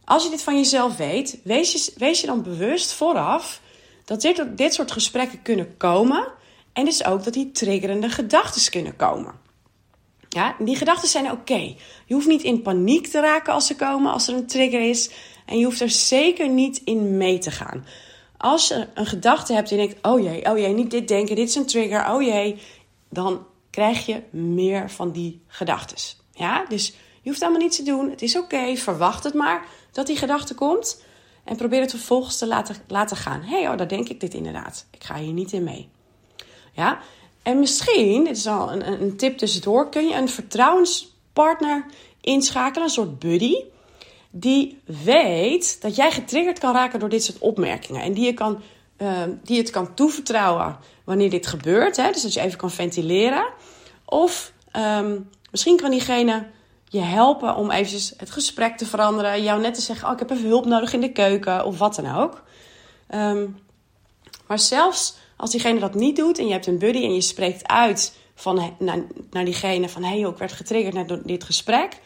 als 0.06 0.24
je 0.24 0.30
dit 0.30 0.44
van 0.44 0.58
jezelf 0.58 0.98
weet, 0.98 1.40
wees 1.44 1.72
je, 1.72 1.94
wees 1.98 2.22
je 2.22 2.28
dan 2.28 2.44
bewust 2.44 2.94
vooraf 2.94 3.62
dat 4.06 4.22
dit, 4.22 4.44
dit 4.56 4.74
soort 4.74 4.92
gesprekken 4.92 5.42
kunnen 5.42 5.78
komen 5.78 6.28
en 6.74 6.86
dus 6.86 7.06
ook 7.06 7.24
dat 7.24 7.34
die 7.34 7.52
triggerende 7.52 8.10
gedachten 8.10 8.72
kunnen 8.72 8.96
komen. 8.96 9.50
Ja, 10.34 10.56
die 10.60 10.76
gedachten 10.76 11.10
zijn 11.10 11.32
oké. 11.32 11.76
Je 12.06 12.14
hoeft 12.14 12.28
niet 12.28 12.44
in 12.44 12.62
paniek 12.62 13.08
te 13.08 13.20
raken 13.20 13.54
als 13.54 13.68
ze 13.68 13.76
komen, 13.76 14.12
als 14.12 14.28
er 14.28 14.36
een 14.36 14.48
trigger 14.48 14.90
is. 14.90 15.10
En 15.46 15.58
je 15.58 15.66
hoeft 15.66 15.82
er 15.82 15.90
zeker 15.90 16.50
niet 16.50 16.82
in 16.84 17.18
mee 17.18 17.38
te 17.38 17.52
gaan. 17.52 17.86
Als 18.38 18.68
je 18.68 18.88
een 18.94 19.06
gedachte 19.06 19.54
hebt 19.54 19.72
en 19.72 19.78
denkt: 19.78 20.08
oh 20.08 20.22
jee, 20.22 20.46
oh 20.46 20.58
jee, 20.58 20.74
niet 20.74 20.92
dit 20.92 21.08
denken, 21.08 21.36
dit 21.36 21.50
is 21.50 21.56
een 21.56 21.66
trigger, 21.66 22.14
oh 22.14 22.22
jee. 22.22 22.58
Dan 23.10 23.46
krijg 23.70 24.06
je 24.06 24.24
meer 24.32 24.90
van 24.90 25.12
die 25.12 25.42
gedachten. 25.48 25.98
Ja, 26.34 26.66
dus 26.70 26.88
je 27.22 27.30
hoeft 27.30 27.42
allemaal 27.42 27.62
niets 27.62 27.78
te 27.78 27.84
doen. 27.84 28.10
Het 28.10 28.22
is 28.22 28.38
oké, 28.38 28.76
verwacht 28.76 29.24
het 29.24 29.34
maar 29.34 29.66
dat 29.92 30.08
die 30.08 30.18
gedachte 30.18 30.56
komt. 30.56 31.04
En 31.44 31.56
probeer 31.56 31.82
het 31.82 31.90
vervolgens 31.90 32.38
te 32.38 32.48
laten, 32.48 32.76
laten 32.88 33.18
gaan. 33.18 33.42
Hé, 33.42 33.62
hey, 33.62 33.70
oh, 33.70 33.78
daar 33.78 33.88
denk 33.88 34.10
ik 34.10 34.20
dit 34.20 34.34
inderdaad. 34.34 34.88
Ik 34.92 35.04
ga 35.04 35.16
hier 35.16 35.34
niet 35.34 35.52
in 35.52 35.64
mee. 35.64 35.90
Ja? 36.72 37.00
En 37.44 37.60
misschien, 37.60 38.24
dit 38.24 38.38
is 38.38 38.48
al 38.48 38.72
een, 38.72 39.02
een 39.02 39.18
tip 39.18 39.38
tussendoor, 39.38 39.90
kun 39.90 40.08
je 40.08 40.16
een 40.16 40.30
vertrouwenspartner 40.30 41.86
inschakelen, 42.22 42.84
een 42.84 42.94
soort 42.94 43.20
buddy, 43.20 43.56
die 44.32 44.82
weet 45.04 45.82
dat 45.82 45.96
jij 45.96 46.12
getriggerd 46.12 46.60
kan 46.60 46.74
raken 46.74 47.00
door 47.00 47.10
dit 47.10 47.24
soort 47.24 47.40
opmerkingen. 47.40 48.02
En 48.02 48.14
die, 48.14 48.26
je 48.26 48.34
kan, 48.34 48.62
uh, 48.98 49.24
die 49.44 49.58
het 49.58 49.70
kan 49.70 49.94
toevertrouwen 49.94 50.78
wanneer 51.04 51.30
dit 51.30 51.48
gebeurt. 51.48 51.98
Hè? 51.98 52.12
Dus 52.12 52.22
dat 52.22 52.34
je 52.34 52.42
even 52.42 52.58
kan 52.58 52.72
ventileren. 52.72 53.46
Of 54.06 54.54
um, 54.76 55.30
misschien 55.52 55.78
kan 55.78 55.92
diegene 55.92 56.48
je 56.88 57.00
helpen 57.00 57.56
om 57.56 57.72
eventjes 57.72 58.14
het 58.18 58.32
gesprek 58.32 58.78
te 58.78 58.86
veranderen. 58.86 59.44
Jou 59.44 59.62
net 59.62 59.74
te 59.74 59.82
zeggen, 59.82 60.08
oh, 60.08 60.14
ik 60.14 60.20
heb 60.20 60.30
even 60.30 60.48
hulp 60.48 60.66
nodig 60.66 60.94
in 60.94 61.02
de 61.02 61.12
keuken 61.12 61.66
of 61.66 61.78
wat 61.78 61.96
dan 61.96 62.16
ook. 62.16 62.44
Um, 63.16 63.60
maar 64.48 64.60
zelfs 64.60 65.16
als 65.42 65.52
diegene 65.52 65.80
dat 65.80 65.94
niet 65.94 66.16
doet 66.16 66.38
en 66.38 66.46
je 66.46 66.52
hebt 66.52 66.68
een 66.68 66.80
buddy 66.80 67.04
en 67.04 67.14
je 67.14 67.22
spreekt 67.22 67.68
uit 67.68 68.16
van, 68.36 68.76
naar, 68.80 69.00
naar 69.30 69.46
diegene 69.46 69.90
van... 69.90 70.04
hé, 70.04 70.20
hey, 70.20 70.30
ik 70.30 70.38
werd 70.38 70.52
getriggerd 70.52 70.94
naar 70.94 71.24
dit 71.24 71.44
gesprek. 71.44 72.00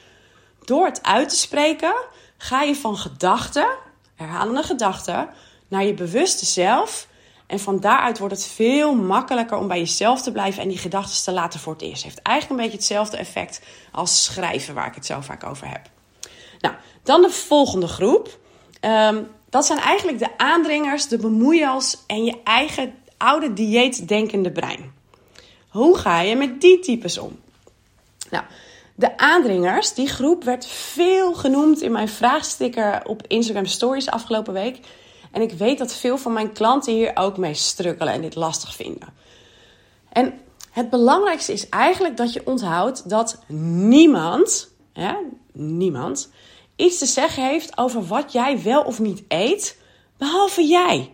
Door 0.63 0.85
het 0.85 1.03
uit 1.03 1.29
te 1.29 1.35
spreken 1.35 1.93
ga 2.37 2.61
je 2.61 2.75
van 2.75 2.97
gedachten, 2.97 3.67
herhalende 4.15 4.63
gedachten... 4.63 5.29
naar 5.67 5.85
je 5.85 5.93
bewuste 5.93 6.45
zelf... 6.45 7.07
En 7.47 7.59
van 7.59 7.79
daaruit 7.79 8.19
wordt 8.19 8.33
het 8.33 8.45
veel 8.45 8.95
makkelijker 8.95 9.57
om 9.57 9.67
bij 9.67 9.77
jezelf 9.77 10.21
te 10.21 10.31
blijven 10.31 10.61
en 10.61 10.69
die 10.69 10.77
gedachten 10.77 11.23
te 11.23 11.31
laten 11.31 11.59
voor 11.59 11.73
het 11.73 11.81
eerst. 11.81 12.03
Het 12.03 12.03
heeft 12.03 12.27
eigenlijk 12.27 12.59
een 12.59 12.65
beetje 12.65 12.81
hetzelfde 12.81 13.17
effect 13.17 13.61
als 13.91 14.23
schrijven, 14.23 14.73
waar 14.73 14.87
ik 14.87 14.95
het 14.95 15.05
zo 15.05 15.21
vaak 15.21 15.43
over 15.43 15.69
heb. 15.69 15.89
Nou, 16.59 16.75
dan 17.03 17.21
de 17.21 17.29
volgende 17.29 17.87
groep. 17.87 18.39
Ehm, 18.79 19.23
dat 19.49 19.65
zijn 19.65 19.79
eigenlijk 19.79 20.19
de 20.19 20.37
aandringers, 20.37 21.07
de 21.07 21.17
bemoeials 21.17 21.97
en 22.07 22.23
je 22.23 22.41
eigen 22.43 22.93
oude 23.17 23.53
dieetdenkende 23.53 24.51
brein. 24.51 24.93
Hoe 25.69 25.97
ga 25.97 26.21
je 26.21 26.35
met 26.35 26.61
die 26.61 26.79
types 26.79 27.17
om? 27.17 27.39
Nou, 28.29 28.43
de 28.95 29.17
aandringers, 29.17 29.93
die 29.93 30.07
groep 30.07 30.43
werd 30.43 30.67
veel 30.67 31.33
genoemd 31.33 31.81
in 31.81 31.91
mijn 31.91 32.09
vraagsticker 32.09 33.01
op 33.05 33.27
Instagram 33.27 33.65
Stories 33.65 34.09
afgelopen 34.09 34.53
week. 34.53 34.79
En 35.31 35.41
ik 35.41 35.51
weet 35.51 35.77
dat 35.77 35.95
veel 35.95 36.17
van 36.17 36.33
mijn 36.33 36.51
klanten 36.51 36.93
hier 36.93 37.11
ook 37.15 37.37
mee 37.37 37.53
strukkelen 37.53 38.13
en 38.13 38.21
dit 38.21 38.35
lastig 38.35 38.75
vinden. 38.75 39.13
En 40.09 40.39
het 40.71 40.89
belangrijkste 40.89 41.53
is 41.53 41.69
eigenlijk 41.69 42.17
dat 42.17 42.33
je 42.33 42.41
onthoudt 42.45 43.09
dat 43.09 43.43
niemand, 43.47 44.71
ja, 44.93 45.19
niemand, 45.51 46.31
iets 46.75 46.97
te 46.97 47.05
zeggen 47.05 47.47
heeft 47.47 47.77
over 47.77 48.05
wat 48.05 48.31
jij 48.31 48.61
wel 48.61 48.81
of 48.81 48.99
niet 48.99 49.23
eet, 49.27 49.77
behalve 50.17 50.67
jij. 50.67 51.11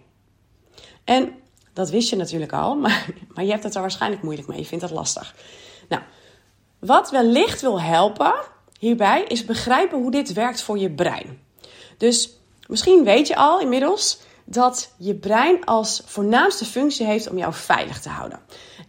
En 1.03 1.33
dat 1.73 1.89
wist 1.89 2.09
je 2.09 2.15
natuurlijk 2.15 2.53
al, 2.53 2.75
maar, 2.75 3.05
maar 3.33 3.43
je 3.43 3.51
hebt 3.51 3.63
het 3.63 3.75
er 3.75 3.81
waarschijnlijk 3.81 4.21
moeilijk 4.21 4.47
mee. 4.47 4.59
Je 4.59 4.65
vindt 4.65 4.83
dat 4.83 4.93
lastig. 4.93 5.35
Nou, 5.89 6.01
wat 6.79 7.09
wellicht 7.09 7.61
wil 7.61 7.81
helpen 7.81 8.33
hierbij 8.79 9.23
is 9.23 9.45
begrijpen 9.45 9.97
hoe 9.97 10.11
dit 10.11 10.33
werkt 10.33 10.61
voor 10.61 10.77
je 10.77 10.91
brein. 10.91 11.41
Dus 11.97 12.37
misschien 12.67 13.03
weet 13.03 13.27
je 13.27 13.35
al 13.35 13.59
inmiddels 13.59 14.19
dat 14.45 14.93
je 14.97 15.15
brein 15.15 15.65
als 15.65 16.01
voornaamste 16.05 16.65
functie 16.65 17.05
heeft 17.05 17.29
om 17.29 17.37
jou 17.37 17.53
veilig 17.53 18.01
te 18.01 18.09
houden. 18.09 18.39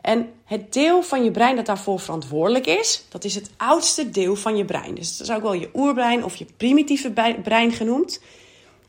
En 0.01 0.33
het 0.45 0.73
deel 0.73 1.03
van 1.03 1.25
je 1.25 1.31
brein 1.31 1.57
dat 1.57 1.67
daarvoor 1.67 2.01
verantwoordelijk 2.01 2.67
is, 2.67 3.05
dat 3.09 3.25
is 3.25 3.35
het 3.35 3.51
oudste 3.57 4.11
deel 4.11 4.37
van 4.37 4.57
je 4.57 4.65
brein. 4.65 4.95
Dus 4.95 5.17
dat 5.17 5.29
is 5.29 5.35
ook 5.35 5.43
wel 5.43 5.53
je 5.53 5.71
oerbrein 5.75 6.25
of 6.25 6.37
je 6.37 6.47
primitieve 6.57 7.13
brein 7.43 7.73
genoemd. 7.73 8.21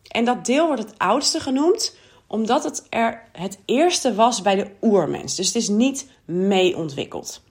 En 0.08 0.26
dat 0.26 0.46
deel 0.46 0.68
wordt 0.68 0.84
het 0.84 0.94
oudste 0.98 1.40
genoemd 1.40 1.96
omdat 2.34 2.63
het 2.63 2.84
er 2.90 3.22
het 3.32 3.60
eerste 3.66 4.13
was 4.13 4.42
bij 4.42 4.56
de 4.56 4.72
oermens. 4.82 5.36
Dus 5.36 5.48
het 5.48 5.56
is 5.56 5.68
niet 5.68 6.08
mee 6.25 6.78
ontwikkeld. 6.78 7.42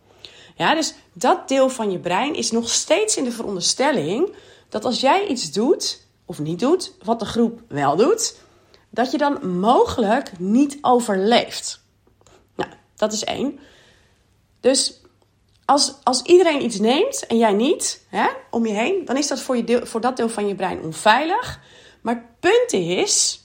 Ja, 0.57 0.75
dus 0.75 0.95
dat 1.13 1.49
deel 1.49 1.69
van 1.69 1.91
je 1.91 1.99
brein 1.99 2.35
is 2.35 2.51
nog 2.51 2.71
steeds 2.71 3.17
in 3.17 3.25
de 3.25 3.33
veronderstelling 3.33 4.35
dat 4.69 4.85
als 4.85 5.01
jij 5.01 5.27
iets 5.27 5.53
doet 5.53 6.07
of 6.25 6.39
niet 6.39 6.59
doet, 6.61 6.93
wat 7.03 7.19
de 7.19 7.25
groep 7.25 7.61
wel 7.69 7.97
doet, 7.97 8.35
dat 8.91 9.11
je 9.11 9.19
dan 9.19 9.59
mogelijk 9.59 10.39
niet 10.39 10.79
overleeft. 10.81 11.83
Nou, 12.55 12.71
dat 12.97 13.13
is 13.13 13.25
één. 13.25 13.59
Dus 14.61 15.01
als, 15.65 15.95
als 16.03 16.23
iedereen 16.23 16.65
iets 16.65 16.79
neemt 16.79 17.27
en 17.27 17.39
jij 17.39 17.53
niet, 17.53 18.05
hè, 18.09 18.29
om 18.51 18.67
je 18.67 18.75
heen, 18.75 19.05
dan 19.05 19.17
is 19.17 19.29
dat 19.29 19.41
voor, 19.41 19.57
je 19.57 19.65
deel, 19.65 19.87
voor 19.87 20.01
dat 20.01 20.17
deel 20.17 20.29
van 20.29 20.47
je 20.47 20.55
brein 20.55 20.83
onveilig. 20.83 21.61
Maar 22.01 22.15
het 22.15 22.41
punt 22.41 22.73
is, 22.73 23.42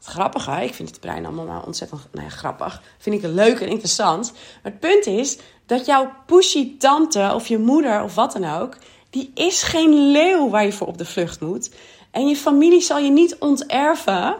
het 0.00 0.08
grappige, 0.08 0.64
ik 0.64 0.74
vind 0.74 0.88
het 0.88 1.00
brein 1.00 1.26
allemaal 1.26 1.44
maar 1.44 1.66
ontzettend 1.66 2.08
nou 2.12 2.24
ja, 2.24 2.30
grappig, 2.30 2.82
vind 2.98 3.24
ik 3.24 3.30
leuk 3.30 3.60
en 3.60 3.68
interessant. 3.68 4.32
Maar 4.32 4.72
het 4.72 4.80
punt 4.80 5.06
is 5.06 5.38
dat 5.66 5.86
jouw 5.86 6.12
pushy 6.26 6.76
tante 6.78 7.30
of 7.34 7.46
je 7.46 7.58
moeder 7.58 8.02
of 8.02 8.14
wat 8.14 8.32
dan 8.32 8.60
ook, 8.60 8.76
die 9.10 9.30
is 9.34 9.62
geen 9.62 10.10
leeuw 10.10 10.48
waar 10.48 10.64
je 10.64 10.72
voor 10.72 10.86
op 10.86 10.98
de 10.98 11.04
vlucht 11.04 11.40
moet. 11.40 11.70
En 12.10 12.28
je 12.28 12.36
familie 12.36 12.80
zal 12.80 12.98
je 12.98 13.10
niet 13.10 13.36
onterven 13.38 14.36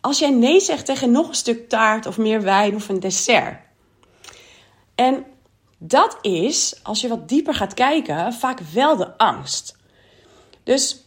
als 0.00 0.18
jij 0.18 0.30
nee 0.30 0.60
zegt 0.60 0.86
tegen 0.86 1.10
nog 1.10 1.28
een 1.28 1.34
stuk 1.34 1.68
taart 1.68 2.06
of 2.06 2.18
meer 2.18 2.42
wijn 2.42 2.74
of 2.74 2.88
een 2.88 3.00
dessert. 3.00 3.56
En 4.94 5.24
dat 5.78 6.18
is, 6.20 6.80
als 6.82 7.00
je 7.00 7.08
wat 7.08 7.28
dieper 7.28 7.54
gaat 7.54 7.74
kijken, 7.74 8.32
vaak 8.32 8.60
wel 8.72 8.96
de 8.96 9.18
angst. 9.18 9.76
Dus 10.62 11.03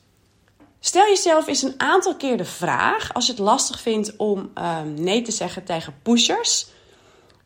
stel 0.88 1.06
jezelf 1.08 1.48
eens 1.48 1.62
een 1.62 1.74
aantal 1.78 2.16
keer 2.16 2.38
de 2.38 2.46
vraag, 2.46 3.14
als 3.14 3.26
je 3.26 3.32
het 3.32 3.42
lastig 3.42 3.82
vindt 3.82 4.16
om 4.18 4.52
ehm, 4.54 4.94
nee 4.94 5.22
te 5.22 5.32
zeggen 5.32 5.64
tegen 5.64 5.96
pushers. 6.02 6.68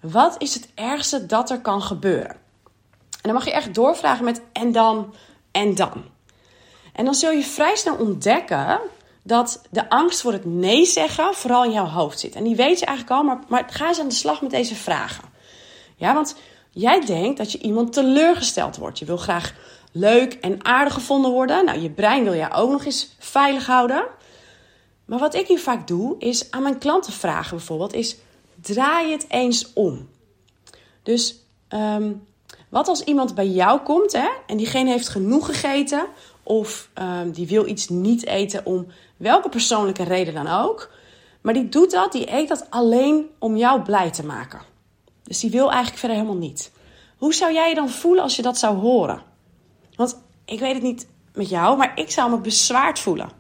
Wat 0.02 0.36
is 0.38 0.54
het 0.54 0.70
ergste 0.76 1.26
dat 1.26 1.50
er 1.50 1.62
kan 1.62 1.82
gebeuren? 1.82 2.36
En 3.12 3.22
dan 3.22 3.34
mag 3.34 3.46
je 3.46 3.52
echt 3.52 3.74
doorvragen 3.74 4.26
met 4.26 4.42
en 4.54 4.72
dan, 4.72 5.14
en 5.52 5.76
dan. 5.76 6.04
En 6.94 7.06
dan 7.06 7.14
zul 7.14 7.32
je 7.32 7.44
vrij 7.44 7.76
snel 7.76 7.96
ontdekken 7.96 8.80
dat 9.24 9.62
de 9.70 9.90
angst 9.90 10.22
voor 10.22 10.34
het 10.34 10.46
nee 10.46 10.86
zeggen 10.86 11.34
vooral 11.34 11.64
in 11.64 11.72
jouw 11.72 11.88
hoofd 11.88 12.20
zit. 12.20 12.36
En 12.36 12.44
die 12.44 12.56
weet 12.56 12.80
je 12.80 12.86
eigenlijk 12.86 13.18
al, 13.18 13.24
maar, 13.24 13.40
maar 13.48 13.66
ga 13.70 13.88
eens 13.88 14.00
aan 14.00 14.08
de 14.08 14.16
slag 14.16 14.42
met 14.42 14.52
deze 14.52 14.76
vragen. 14.76 15.24
Ja, 15.96 16.14
want 16.14 16.36
jij 16.72 17.06
denkt 17.06 17.38
dat 17.38 17.52
je 17.52 17.60
iemand 17.60 17.94
teleurgesteld 17.94 18.78
wordt. 18.78 19.00
Je 19.00 19.06
wil 19.06 19.18
graag 19.18 19.54
leuk 19.92 20.34
en 20.34 20.66
aardig 20.66 20.94
gevonden 20.94 21.32
worden. 21.32 21.66
Nou, 21.66 21.80
je 21.80 21.90
brein 21.90 22.24
wil 22.24 22.36
jou 22.36 22.54
ook 22.54 22.72
nog 22.72 22.86
eens 22.86 23.16
veilig 23.20 23.66
houden. 23.66 24.06
Maar 25.06 25.20
wat 25.20 25.36
ik 25.36 25.48
hier 25.48 25.60
vaak 25.60 25.88
doe, 25.88 26.16
is 26.20 26.52
aan 26.52 26.64
mijn 26.64 26.78
klanten 26.78 27.14
vragen 27.14 27.58
bijvoorbeeld, 27.58 27.94
is 27.94 28.18
draai 28.62 29.12
het 29.12 29.26
eens 29.28 29.74
om. 29.74 30.10
Dus 31.04 31.36
ehm, 31.68 32.12
wat 32.70 32.88
als 32.88 33.04
iemand 33.04 33.36
bij 33.36 33.48
jou 33.48 33.80
komt 33.80 34.12
hè, 34.12 34.30
en 34.48 34.58
diegene 34.58 34.90
heeft 34.90 35.10
genoeg 35.10 35.46
gegeten 35.46 36.06
of 36.44 36.90
um, 37.02 37.32
die 37.32 37.48
wil 37.48 37.68
iets 37.68 37.90
niet 37.90 38.26
eten 38.26 38.66
om 38.66 38.88
welke 39.18 39.50
persoonlijke 39.50 40.04
reden 40.04 40.34
dan 40.34 40.48
ook. 40.48 40.92
Maar 41.42 41.54
die 41.54 41.70
doet 41.70 41.92
dat, 41.92 42.12
die 42.12 42.32
eet 42.34 42.48
dat 42.48 42.66
alleen 42.70 43.30
om 43.40 43.58
jou 43.58 43.82
blij 43.82 44.12
te 44.12 44.26
maken. 44.26 44.62
Dus 45.24 45.40
die 45.40 45.52
wil 45.52 45.70
eigenlijk 45.70 45.98
verder 45.98 46.18
helemaal 46.18 46.40
niet. 46.42 46.72
Hoe 47.18 47.34
zou 47.34 47.54
jij 47.54 47.70
je 47.70 47.76
dan 47.76 47.90
voelen 47.90 48.24
als 48.24 48.36
je 48.36 48.42
dat 48.42 48.58
zou 48.58 48.78
horen? 48.78 49.22
Ik 50.52 50.60
weet 50.60 50.74
het 50.74 50.84
niet 50.84 51.08
met 51.34 51.50
jou, 51.50 51.78
maar 51.78 51.92
ik 51.96 52.12
zou 52.12 52.30
me 52.30 52.38
bezwaard 52.38 53.00
voelen. 53.00 53.32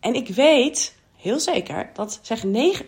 En 0.00 0.14
ik 0.14 0.28
weet 0.28 0.94
heel 1.16 1.40
zeker 1.40 1.90
dat 1.94 2.18
zeg 2.22 2.44
9, 2.44 2.86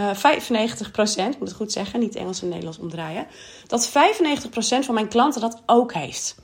uh, 0.00 0.14
95 0.14 0.90
procent, 0.90 1.38
moet 1.38 1.48
het 1.48 1.56
goed 1.56 1.72
zeggen, 1.72 2.00
niet 2.00 2.16
Engels 2.16 2.42
en 2.42 2.48
Nederlands 2.48 2.78
omdraaien, 2.78 3.26
dat 3.66 3.88
95 3.88 4.50
procent 4.50 4.84
van 4.84 4.94
mijn 4.94 5.08
klanten 5.08 5.40
dat 5.40 5.62
ook 5.66 5.92
heeft. 5.92 6.34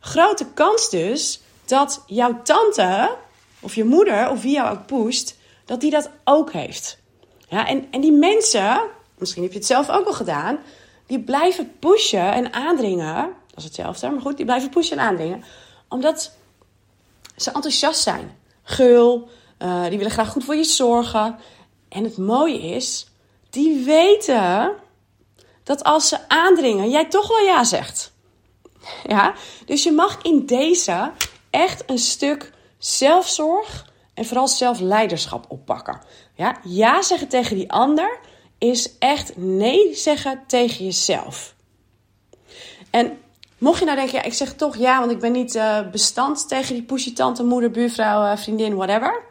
Grote 0.00 0.46
kans 0.54 0.90
dus 0.90 1.40
dat 1.64 2.02
jouw 2.06 2.42
tante 2.42 3.16
of 3.60 3.74
je 3.74 3.84
moeder 3.84 4.30
of 4.30 4.42
wie 4.42 4.52
jou 4.52 4.76
ook 4.76 4.86
pusht, 4.86 5.38
dat 5.64 5.80
die 5.80 5.90
dat 5.90 6.10
ook 6.24 6.52
heeft. 6.52 6.98
Ja, 7.48 7.66
en, 7.66 7.86
en 7.90 8.00
die 8.00 8.12
mensen, 8.12 8.80
misschien 9.18 9.42
heb 9.42 9.52
je 9.52 9.58
het 9.58 9.66
zelf 9.66 9.90
ook 9.90 10.06
al 10.06 10.12
gedaan, 10.12 10.58
die 11.06 11.20
blijven 11.20 11.78
pushen 11.78 12.32
en 12.32 12.52
aandringen. 12.52 13.14
Dat 13.48 13.58
is 13.58 13.64
hetzelfde, 13.64 14.10
maar 14.10 14.20
goed, 14.20 14.36
die 14.36 14.46
blijven 14.46 14.70
pushen 14.70 14.98
en 14.98 15.04
aandringen. 15.04 15.44
Omdat 15.94 16.32
ze 17.36 17.50
enthousiast 17.50 18.02
zijn. 18.02 18.38
Geul, 18.62 19.28
uh, 19.58 19.82
die 19.88 19.96
willen 19.96 20.12
graag 20.12 20.28
goed 20.28 20.44
voor 20.44 20.54
je 20.54 20.64
zorgen. 20.64 21.38
En 21.88 22.04
het 22.04 22.16
mooie 22.16 22.60
is, 22.60 23.06
die 23.50 23.84
weten 23.84 24.72
dat 25.62 25.84
als 25.84 26.08
ze 26.08 26.28
aandringen, 26.28 26.90
jij 26.90 27.08
toch 27.08 27.28
wel 27.28 27.38
ja 27.46 27.64
zegt. 27.64 28.12
Ja, 29.06 29.34
dus 29.66 29.82
je 29.82 29.92
mag 29.92 30.22
in 30.22 30.46
deze 30.46 31.12
echt 31.50 31.82
een 31.86 31.98
stuk 31.98 32.52
zelfzorg 32.78 33.92
en 34.14 34.24
vooral 34.24 34.48
zelfleiderschap 34.48 35.44
oppakken. 35.48 36.00
Ja, 36.34 36.56
ja 36.64 37.02
zeggen 37.02 37.28
tegen 37.28 37.56
die 37.56 37.72
ander 37.72 38.18
is 38.58 38.98
echt 38.98 39.36
nee 39.36 39.94
zeggen 39.94 40.42
tegen 40.46 40.84
jezelf. 40.84 41.54
En 42.90 43.18
mocht 43.58 43.78
je 43.78 43.84
nou 43.84 43.96
denken, 43.96 44.14
ja, 44.14 44.22
ik 44.22 44.34
zeg 44.34 44.54
toch 44.54 44.76
ja, 44.76 44.98
want 44.98 45.10
ik 45.10 45.18
ben 45.18 45.32
niet 45.32 45.54
uh, 45.54 45.90
bestand 45.90 46.48
tegen 46.48 46.74
die 46.74 46.82
pushy 46.82 47.12
tante, 47.12 47.44
moeder, 47.44 47.70
buurvrouw, 47.70 48.32
uh, 48.32 48.36
vriendin, 48.36 48.74
whatever. 48.74 49.22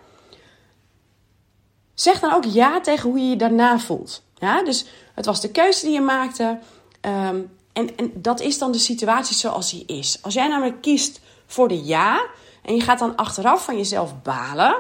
Zeg 1.94 2.20
dan 2.20 2.34
ook 2.34 2.46
ja 2.46 2.82
tegen 2.82 3.10
hoe 3.10 3.20
je 3.20 3.30
je 3.30 3.36
daarna 3.36 3.80
voelt. 3.80 4.24
Ja, 4.36 4.64
dus 4.64 4.86
het 5.14 5.26
was 5.26 5.42
de 5.42 5.52
keuze 5.52 5.86
die 5.86 5.94
je 5.94 6.02
maakte. 6.02 6.60
Um, 7.02 7.52
en, 7.74 7.98
en 7.98 8.12
dat 8.16 8.40
is 8.40 8.58
dan 8.58 8.72
de 8.72 8.78
situatie 8.78 9.36
zoals 9.36 9.72
die 9.72 9.84
is. 9.86 10.18
Als 10.22 10.34
jij 10.34 10.48
namelijk 10.48 10.82
kiest 10.82 11.20
voor 11.46 11.68
de 11.68 11.84
ja 11.84 12.26
en 12.62 12.76
je 12.76 12.82
gaat 12.82 13.00
dan 13.00 13.16
achteraf 13.16 13.64
van 13.64 13.78
jezelf 13.78 14.22
balen, 14.22 14.76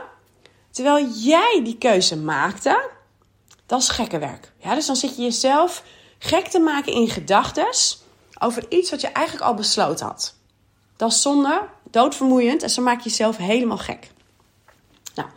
terwijl 0.72 1.08
jij 1.08 1.62
die 1.64 1.78
keuze 1.78 2.18
maakte, 2.18 2.90
dat 3.66 3.80
is 3.80 3.90
gekke 3.90 4.20
werk. 4.20 4.52
Ja, 4.58 4.76
dus 4.76 4.86
dan 4.86 4.96
zit 4.96 5.16
je 5.16 5.22
jezelf 5.22 5.84
gek 6.20 6.48
te 6.48 6.60
maken 6.60 6.94
in 6.94 7.10
gedachten 7.10 7.68
over 8.44 8.66
iets 8.70 8.90
wat 8.90 9.02
je 9.02 9.08
eigenlijk 9.08 9.46
al 9.46 9.54
besloten 9.54 10.06
had. 10.06 10.36
Dat 10.96 11.12
is 11.12 11.22
zonde, 11.22 11.62
doodvermoeiend 11.92 12.64
en 12.64 12.70
zo 12.70 12.82
maak 12.82 13.02
je 13.02 13.10
jezelf 13.10 13.38
helemaal 13.38 13.78
gek. 13.78 14.12
Nou, 15.16 15.28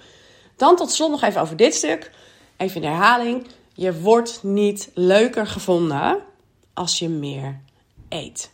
dan 0.57 0.77
tot 0.77 0.91
slot 0.91 1.11
nog 1.11 1.23
even 1.23 1.41
over 1.41 1.57
dit 1.57 1.75
stuk. 1.75 2.11
Even 2.57 2.83
in 2.83 2.89
herhaling. 2.89 3.47
Je 3.75 4.01
wordt 4.01 4.43
niet 4.43 4.91
leuker 4.95 5.47
gevonden 5.47 6.19
als 6.75 6.99
je 6.99 7.09
meer 7.09 7.61
eet. 8.09 8.51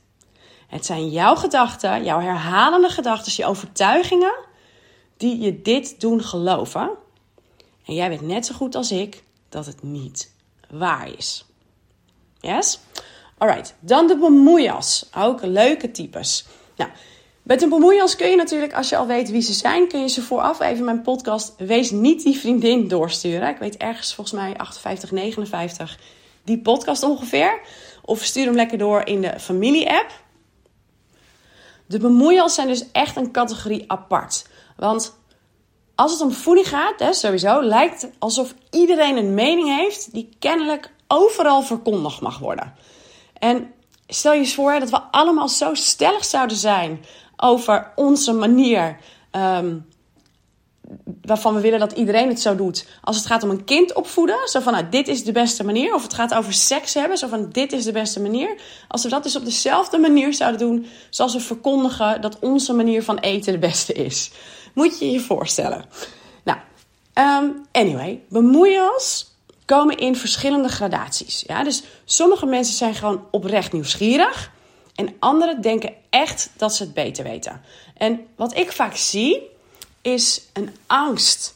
Het 0.67 0.87
zijn 0.87 1.11
jouw 1.11 1.35
gedachten, 1.35 2.05
jouw 2.05 2.21
herhalende 2.21 2.89
gedachten, 2.89 3.33
je 3.37 3.45
overtuigingen, 3.45 4.35
die 5.17 5.39
je 5.39 5.63
dit 5.63 6.01
doen 6.01 6.23
geloven. 6.23 6.91
En 7.85 7.95
jij 7.95 8.09
weet 8.09 8.21
net 8.21 8.47
zo 8.47 8.55
goed 8.55 8.75
als 8.75 8.93
ik 8.93 9.23
dat 9.49 9.67
het 9.67 9.83
niet 9.83 10.35
waar 10.71 11.09
is. 11.17 11.45
Yes? 12.41 12.79
Alright, 13.43 13.75
dan 13.81 14.07
de 14.07 14.17
bemoeias. 14.17 15.09
Ook 15.17 15.43
leuke 15.43 15.91
types. 15.91 16.45
Nou, 16.77 16.91
met 17.43 17.63
een 17.63 17.69
bemoeias 17.69 18.17
kun 18.17 18.31
je 18.31 18.37
natuurlijk, 18.37 18.75
als 18.75 18.89
je 18.89 18.97
al 18.97 19.07
weet 19.07 19.31
wie 19.31 19.41
ze 19.41 19.53
zijn, 19.53 19.89
kun 19.89 20.01
je 20.01 20.09
ze 20.09 20.23
vooraf 20.23 20.61
even 20.61 20.85
mijn 20.85 21.03
podcast 21.03 21.55
Wees 21.59 21.91
niet 21.91 22.23
die 22.23 22.39
vriendin 22.39 22.89
doorsturen. 22.89 23.49
Ik 23.49 23.57
weet 23.57 23.77
ergens 23.77 24.15
volgens 24.15 24.41
mij 24.41 24.57
58, 24.57 25.11
59 25.11 25.99
die 26.45 26.59
podcast 26.59 27.03
ongeveer. 27.03 27.61
Of 28.03 28.23
stuur 28.23 28.45
hem 28.45 28.55
lekker 28.55 28.79
door 28.79 29.07
in 29.07 29.21
de 29.21 29.41
familie-app. 29.41 30.11
De 31.87 31.99
bemoeias 31.99 32.55
zijn 32.55 32.69
dus 32.69 32.91
echt 32.93 33.17
een 33.17 33.33
categorie 33.33 33.85
apart. 33.87 34.47
Want 34.77 35.17
als 35.95 36.13
het 36.13 36.21
om 36.21 36.33
voeding 36.33 36.69
gaat, 36.69 36.99
hè, 36.99 37.13
sowieso, 37.13 37.63
lijkt 37.63 38.09
alsof 38.19 38.55
iedereen 38.71 39.17
een 39.17 39.35
mening 39.35 39.77
heeft 39.77 40.13
die 40.13 40.29
kennelijk 40.39 40.93
overal 41.07 41.63
verkondigd 41.63 42.21
mag 42.21 42.39
worden. 42.39 42.75
En 43.43 43.73
stel 44.07 44.33
je 44.33 44.39
eens 44.39 44.55
voor 44.55 44.81
dat 44.81 44.91
we 44.91 45.01
allemaal 45.01 45.49
zo 45.49 45.75
stellig 45.75 46.25
zouden 46.25 46.57
zijn 46.57 47.05
over 47.37 47.93
onze 47.95 48.33
manier 48.33 48.97
um, 49.33 49.87
waarvan 51.23 51.55
we 51.55 51.61
willen 51.61 51.79
dat 51.79 51.93
iedereen 51.93 52.29
het 52.29 52.41
zo 52.41 52.57
doet. 52.57 52.87
Als 53.01 53.17
het 53.17 53.27
gaat 53.27 53.43
om 53.43 53.51
een 53.51 53.65
kind 53.65 53.95
opvoeden, 53.95 54.49
zo 54.49 54.61
van 54.61 54.73
nou, 54.73 54.89
dit 54.89 55.09
is 55.09 55.25
de 55.25 55.33
beste 55.33 55.65
manier. 55.65 55.95
Of 55.95 56.03
het 56.03 56.15
gaat 56.15 56.35
over 56.35 56.53
seks 56.53 56.95
hebben, 56.95 57.19
zo 57.19 57.29
van 57.29 57.49
dit 57.51 57.73
is 57.73 57.85
de 57.85 57.93
beste 57.93 58.21
manier. 58.21 58.61
Als 58.89 59.03
we 59.03 59.09
dat 59.09 59.23
dus 59.23 59.37
op 59.37 59.45
dezelfde 59.45 59.99
manier 59.99 60.35
zouden 60.35 60.61
doen, 60.61 60.87
zoals 61.11 61.33
we 61.33 61.41
verkondigen 61.41 62.21
dat 62.21 62.39
onze 62.39 62.73
manier 62.73 63.03
van 63.03 63.19
eten 63.19 63.53
de 63.53 63.59
beste 63.59 63.93
is. 63.93 64.31
Moet 64.75 64.99
je 64.99 65.11
je 65.11 65.21
voorstellen. 65.21 65.85
Nou, 66.45 66.59
um, 67.15 67.67
anyway, 67.73 68.21
bemoeias 68.29 69.32
komen 69.73 69.97
in 69.97 70.17
verschillende 70.17 70.69
gradaties. 70.69 71.45
Ja? 71.47 71.65
Dus 71.65 71.83
sommige 72.05 72.47
mensen 72.47 72.75
zijn 72.75 72.95
gewoon 72.95 73.25
oprecht 73.31 73.73
nieuwsgierig. 73.73 74.51
En 74.95 75.15
anderen 75.19 75.61
denken 75.61 75.95
echt 76.11 76.51
dat 76.57 76.75
ze 76.75 76.83
het 76.83 76.95
beter 76.95 77.25
weten. 77.25 77.61
En 77.97 78.21
wat 78.37 78.57
ik 78.57 78.73
vaak 78.73 78.97
zie, 78.97 79.51
is 80.03 80.43
een 80.53 80.71
angst. 80.87 81.55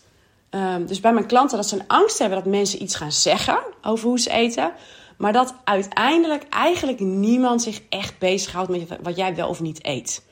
Um, 0.50 0.87
dus 0.87 1.00
bij 1.00 1.12
mijn 1.12 1.26
klanten 1.26 1.56
dat 1.56 1.68
ze 1.68 1.75
een 1.75 1.87
angst 1.87 2.18
hebben 2.18 2.38
dat 2.38 2.52
mensen 2.52 2.82
iets 2.82 2.94
gaan 2.94 3.12
zeggen 3.12 3.58
over 3.82 4.08
hoe 4.08 4.20
ze 4.20 4.30
eten. 4.30 4.73
Maar 5.16 5.32
dat 5.32 5.54
uiteindelijk 5.64 6.49
eigenlijk 6.49 7.00
niemand 7.00 7.62
zich 7.62 7.82
echt 7.88 8.18
bezighoudt 8.18 8.70
met 8.70 8.88
wat 9.02 9.16
jij 9.16 9.35
wel 9.35 9.49
of 9.49 9.61
niet 9.61 9.85
eet. 9.85 10.23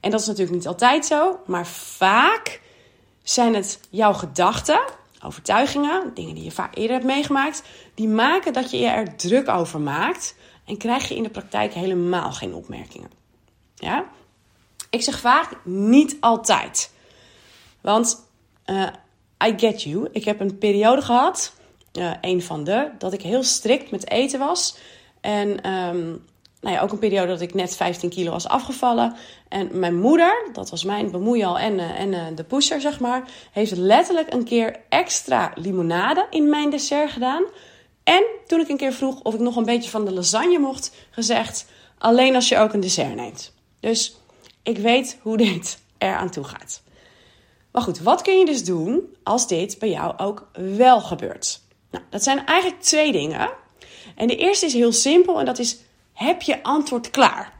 En 0.00 0.10
dat 0.10 0.20
is 0.20 0.26
natuurlijk 0.26 0.56
niet 0.56 0.66
altijd 0.66 1.06
zo, 1.06 1.38
maar 1.46 1.66
vaak 1.66 2.60
zijn 3.22 3.54
het 3.54 3.80
jouw 3.90 4.12
gedachten, 4.12 4.80
overtuigingen, 5.24 6.10
dingen 6.14 6.34
die 6.34 6.44
je 6.44 6.50
vaak 6.50 6.76
eerder 6.76 6.92
hebt 6.92 7.06
meegemaakt, 7.06 7.62
die 7.94 8.08
maken 8.08 8.52
dat 8.52 8.70
je 8.70 8.78
je 8.78 8.86
er 8.86 9.16
druk 9.16 9.48
over 9.48 9.80
maakt 9.80 10.34
en 10.64 10.76
krijg 10.76 11.08
je 11.08 11.16
in 11.16 11.22
de 11.22 11.30
praktijk 11.30 11.72
helemaal 11.72 12.32
geen 12.32 12.54
opmerkingen. 12.54 13.10
Ja? 13.74 14.04
Ik 14.90 15.02
zeg 15.02 15.18
vaak 15.18 15.56
niet 15.64 16.16
altijd. 16.20 16.92
Want 17.80 18.26
uh, 18.66 18.88
I 19.46 19.54
get 19.56 19.82
you. 19.82 20.08
Ik 20.12 20.24
heb 20.24 20.40
een 20.40 20.58
periode 20.58 21.02
gehad, 21.02 21.54
uh, 21.92 22.12
een 22.20 22.42
van 22.42 22.64
de, 22.64 22.90
dat 22.98 23.12
ik 23.12 23.22
heel 23.22 23.42
strikt 23.42 23.90
met 23.90 24.10
eten 24.10 24.38
was. 24.38 24.76
En 25.20 25.70
um, 25.70 26.24
nou 26.64 26.76
ja, 26.76 26.82
ook 26.82 26.92
een 26.92 26.98
periode 26.98 27.26
dat 27.26 27.40
ik 27.40 27.54
net 27.54 27.76
15 27.76 28.10
kilo 28.10 28.30
was 28.30 28.48
afgevallen. 28.48 29.16
En 29.48 29.78
mijn 29.78 30.00
moeder, 30.00 30.48
dat 30.52 30.70
was 30.70 30.84
mijn 30.84 31.10
bemoeial 31.10 31.58
en, 31.58 31.74
uh, 31.74 32.00
en 32.00 32.12
uh, 32.12 32.26
de 32.34 32.44
pusher, 32.44 32.80
zeg 32.80 33.00
maar, 33.00 33.28
heeft 33.52 33.76
letterlijk 33.76 34.32
een 34.32 34.44
keer 34.44 34.80
extra 34.88 35.52
limonade 35.54 36.26
in 36.30 36.48
mijn 36.48 36.70
dessert 36.70 37.10
gedaan. 37.10 37.44
En 38.04 38.24
toen 38.46 38.60
ik 38.60 38.68
een 38.68 38.76
keer 38.76 38.92
vroeg 38.92 39.20
of 39.20 39.34
ik 39.34 39.40
nog 39.40 39.56
een 39.56 39.64
beetje 39.64 39.90
van 39.90 40.04
de 40.04 40.12
lasagne 40.12 40.58
mocht, 40.58 40.92
gezegd: 41.10 41.66
alleen 41.98 42.34
als 42.34 42.48
je 42.48 42.58
ook 42.58 42.72
een 42.72 42.80
dessert 42.80 43.14
neemt. 43.14 43.54
Dus 43.80 44.16
ik 44.62 44.78
weet 44.78 45.18
hoe 45.22 45.36
dit 45.46 45.78
er 45.98 46.16
aan 46.16 46.30
toe 46.30 46.44
gaat. 46.44 46.82
Maar 47.72 47.82
goed, 47.82 48.00
wat 48.00 48.22
kun 48.22 48.38
je 48.38 48.46
dus 48.46 48.64
doen 48.64 49.16
als 49.22 49.48
dit 49.48 49.78
bij 49.78 49.90
jou 49.90 50.18
ook 50.18 50.48
wel 50.52 51.00
gebeurt? 51.00 51.60
Nou, 51.90 52.04
dat 52.10 52.22
zijn 52.22 52.46
eigenlijk 52.46 52.82
twee 52.82 53.12
dingen. 53.12 53.50
En 54.14 54.26
de 54.26 54.36
eerste 54.36 54.66
is 54.66 54.72
heel 54.72 54.92
simpel 54.92 55.38
en 55.38 55.44
dat 55.44 55.58
is: 55.58 55.78
heb 56.14 56.42
je 56.42 56.62
antwoord 56.62 57.10
klaar? 57.10 57.52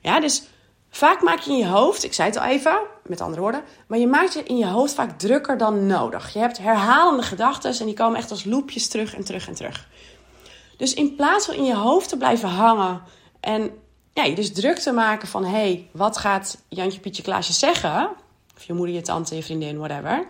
Ja, 0.00 0.20
dus 0.20 0.42
vaak 0.90 1.22
maak 1.22 1.38
je 1.38 1.50
in 1.50 1.56
je 1.56 1.66
hoofd, 1.66 2.04
ik 2.04 2.12
zei 2.12 2.28
het 2.28 2.38
al 2.38 2.44
even, 2.44 2.78
met 3.04 3.20
andere 3.20 3.40
woorden, 3.40 3.62
maar 3.86 3.98
je 3.98 4.06
maakt 4.06 4.32
je 4.32 4.42
in 4.42 4.56
je 4.56 4.66
hoofd 4.66 4.94
vaak 4.94 5.18
drukker 5.18 5.58
dan 5.58 5.86
nodig. 5.86 6.32
Je 6.32 6.38
hebt 6.38 6.58
herhalende 6.58 7.22
gedachten 7.22 7.78
en 7.78 7.86
die 7.86 7.94
komen 7.94 8.18
echt 8.18 8.30
als 8.30 8.44
loopjes 8.44 8.88
terug 8.88 9.14
en 9.14 9.24
terug 9.24 9.48
en 9.48 9.54
terug. 9.54 9.88
Dus 10.76 10.94
in 10.94 11.14
plaats 11.14 11.46
van 11.46 11.54
in 11.54 11.64
je 11.64 11.74
hoofd 11.74 12.08
te 12.08 12.16
blijven 12.16 12.48
hangen 12.48 13.02
en 13.40 13.70
ja, 14.12 14.24
je 14.24 14.34
dus 14.34 14.52
druk 14.52 14.78
te 14.78 14.92
maken 14.92 15.28
van 15.28 15.44
hé, 15.44 15.50
hey, 15.50 15.88
wat 15.92 16.16
gaat 16.16 16.62
Jantje, 16.68 17.00
Pietje, 17.00 17.22
Klaasje 17.22 17.52
zeggen? 17.52 18.10
Of 18.56 18.62
je 18.62 18.72
moeder, 18.72 18.94
je 18.94 19.00
tante, 19.00 19.34
je 19.34 19.42
vriendin, 19.42 19.78
whatever. 19.78 20.26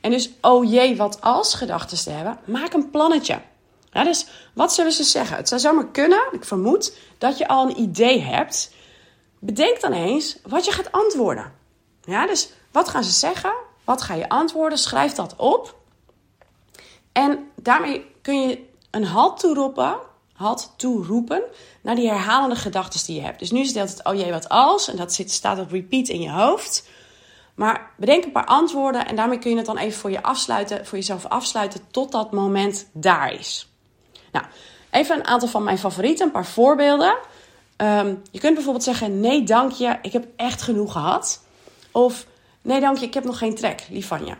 En 0.00 0.10
dus, 0.10 0.30
oh 0.40 0.70
jee, 0.70 0.96
wat 0.96 1.20
als 1.20 1.54
gedachten 1.54 1.98
te 1.98 2.10
hebben, 2.10 2.38
maak 2.44 2.72
een 2.72 2.90
plannetje. 2.90 3.40
Dus 4.02 4.26
wat 4.54 4.74
zullen 4.74 4.92
ze 4.92 5.04
zeggen? 5.04 5.36
Het 5.36 5.48
zou 5.48 5.60
zomaar 5.60 5.90
kunnen, 5.90 6.22
ik 6.32 6.44
vermoed, 6.44 6.96
dat 7.18 7.38
je 7.38 7.48
al 7.48 7.68
een 7.68 7.80
idee 7.80 8.20
hebt. 8.20 8.72
Bedenk 9.38 9.80
dan 9.80 9.92
eens 9.92 10.38
wat 10.42 10.64
je 10.64 10.72
gaat 10.72 10.92
antwoorden. 10.92 11.52
Ja, 12.04 12.26
dus 12.26 12.50
wat 12.70 12.88
gaan 12.88 13.04
ze 13.04 13.10
zeggen? 13.10 13.52
Wat 13.84 14.02
ga 14.02 14.14
je 14.14 14.28
antwoorden? 14.28 14.78
Schrijf 14.78 15.12
dat 15.12 15.34
op. 15.36 15.76
En 17.12 17.50
daarmee 17.56 18.06
kun 18.22 18.48
je 18.48 18.66
een 18.90 19.04
halt 19.04 19.40
toeroepen, 19.40 19.96
halt 20.32 20.72
toeroepen 20.76 21.42
naar 21.82 21.94
die 21.94 22.08
herhalende 22.08 22.56
gedachten 22.56 23.06
die 23.06 23.16
je 23.16 23.22
hebt. 23.22 23.38
Dus 23.38 23.50
nu 23.50 23.60
is 23.60 23.68
het 23.68 23.78
altijd, 23.78 24.06
oh 24.06 24.14
jee, 24.14 24.32
wat 24.32 24.48
als? 24.48 24.88
En 24.88 24.96
dat 24.96 25.12
zit, 25.12 25.30
staat 25.30 25.58
op 25.58 25.70
repeat 25.70 26.08
in 26.08 26.20
je 26.20 26.30
hoofd. 26.30 26.88
Maar 27.54 27.90
bedenk 27.96 28.24
een 28.24 28.32
paar 28.32 28.44
antwoorden 28.44 29.06
en 29.06 29.16
daarmee 29.16 29.38
kun 29.38 29.50
je 29.50 29.56
het 29.56 29.66
dan 29.66 29.78
even 29.78 30.00
voor, 30.00 30.10
je 30.10 30.22
afsluiten, 30.22 30.86
voor 30.86 30.98
jezelf 30.98 31.24
afsluiten 31.24 31.80
tot 31.90 32.12
dat 32.12 32.32
moment 32.32 32.88
daar 32.92 33.32
is. 33.32 33.68
Nou, 34.34 34.46
even 34.90 35.16
een 35.16 35.26
aantal 35.26 35.48
van 35.48 35.62
mijn 35.62 35.78
favorieten, 35.78 36.26
een 36.26 36.32
paar 36.32 36.46
voorbeelden. 36.46 37.16
Um, 37.76 38.22
je 38.30 38.40
kunt 38.40 38.54
bijvoorbeeld 38.54 38.84
zeggen: 38.84 39.20
Nee, 39.20 39.42
dank 39.42 39.72
je, 39.72 39.98
ik 40.02 40.12
heb 40.12 40.26
echt 40.36 40.62
genoeg 40.62 40.92
gehad. 40.92 41.42
Of 41.90 42.26
nee, 42.62 42.80
dank 42.80 42.96
je, 42.96 43.06
ik 43.06 43.14
heb 43.14 43.24
nog 43.24 43.38
geen 43.38 43.54
trek, 43.54 43.86
lief 43.90 44.06
van 44.06 44.26
je. 44.26 44.34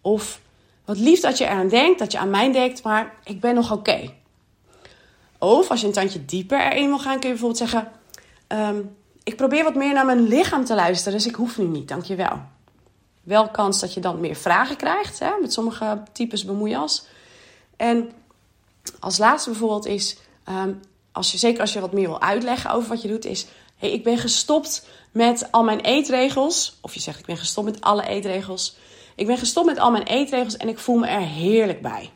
Of 0.00 0.40
wat 0.84 0.98
lief 0.98 1.20
dat 1.20 1.38
je 1.38 1.44
eraan 1.44 1.68
denkt, 1.68 1.98
dat 1.98 2.12
je 2.12 2.18
aan 2.18 2.30
mij 2.30 2.52
denkt, 2.52 2.82
maar 2.82 3.14
ik 3.24 3.40
ben 3.40 3.54
nog 3.54 3.72
oké. 3.72 4.12
Of 5.38 5.70
als 5.70 5.80
je 5.80 5.86
een 5.86 5.92
tandje 5.92 6.24
dieper 6.24 6.60
erin 6.60 6.88
wil 6.88 6.98
gaan, 6.98 7.20
kun 7.20 7.28
je 7.28 7.38
bijvoorbeeld 7.38 7.70
zeggen: 7.70 7.88
um, 8.48 8.96
Ik 9.22 9.36
probeer 9.36 9.64
wat 9.64 9.74
meer 9.74 9.92
naar 9.92 10.06
mijn 10.06 10.28
lichaam 10.28 10.64
te 10.64 10.74
luisteren, 10.74 11.18
dus 11.18 11.26
ik 11.26 11.34
hoef 11.34 11.58
nu 11.58 11.64
niet, 11.64 11.88
dank 11.88 12.04
je 12.04 12.14
wel. 12.14 12.40
Wel 13.22 13.48
kans 13.48 13.80
dat 13.80 13.94
je 13.94 14.00
dan 14.00 14.20
meer 14.20 14.36
vragen 14.36 14.76
krijgt, 14.76 15.18
hè, 15.18 15.30
met 15.40 15.52
sommige 15.52 16.02
types 16.12 16.44
bemoeias. 16.44 17.06
En 17.76 18.10
als 19.00 19.18
laatste 19.18 19.50
bijvoorbeeld 19.50 19.86
is, 19.86 20.16
um, 20.48 20.80
als 21.12 21.32
je, 21.32 21.38
zeker 21.38 21.60
als 21.60 21.72
je 21.72 21.80
wat 21.80 21.92
meer 21.92 22.08
wil 22.08 22.20
uitleggen 22.20 22.70
over 22.70 22.88
wat 22.88 23.02
je 23.02 23.08
doet, 23.08 23.24
is: 23.24 23.46
hey, 23.76 23.92
ik 23.92 24.04
ben 24.04 24.18
gestopt 24.18 24.86
met 25.12 25.48
al 25.50 25.64
mijn 25.64 25.80
eetregels. 25.80 26.78
Of 26.80 26.94
je 26.94 27.00
zegt: 27.00 27.18
ik 27.18 27.26
ben 27.26 27.36
gestopt 27.36 27.66
met 27.66 27.80
alle 27.80 28.06
eetregels. 28.06 28.76
Ik 29.14 29.26
ben 29.26 29.38
gestopt 29.38 29.66
met 29.66 29.78
al 29.78 29.90
mijn 29.90 30.02
eetregels 30.02 30.56
en 30.56 30.68
ik 30.68 30.78
voel 30.78 30.96
me 30.96 31.06
er 31.06 31.20
heerlijk 31.20 31.82
bij. 31.82 32.10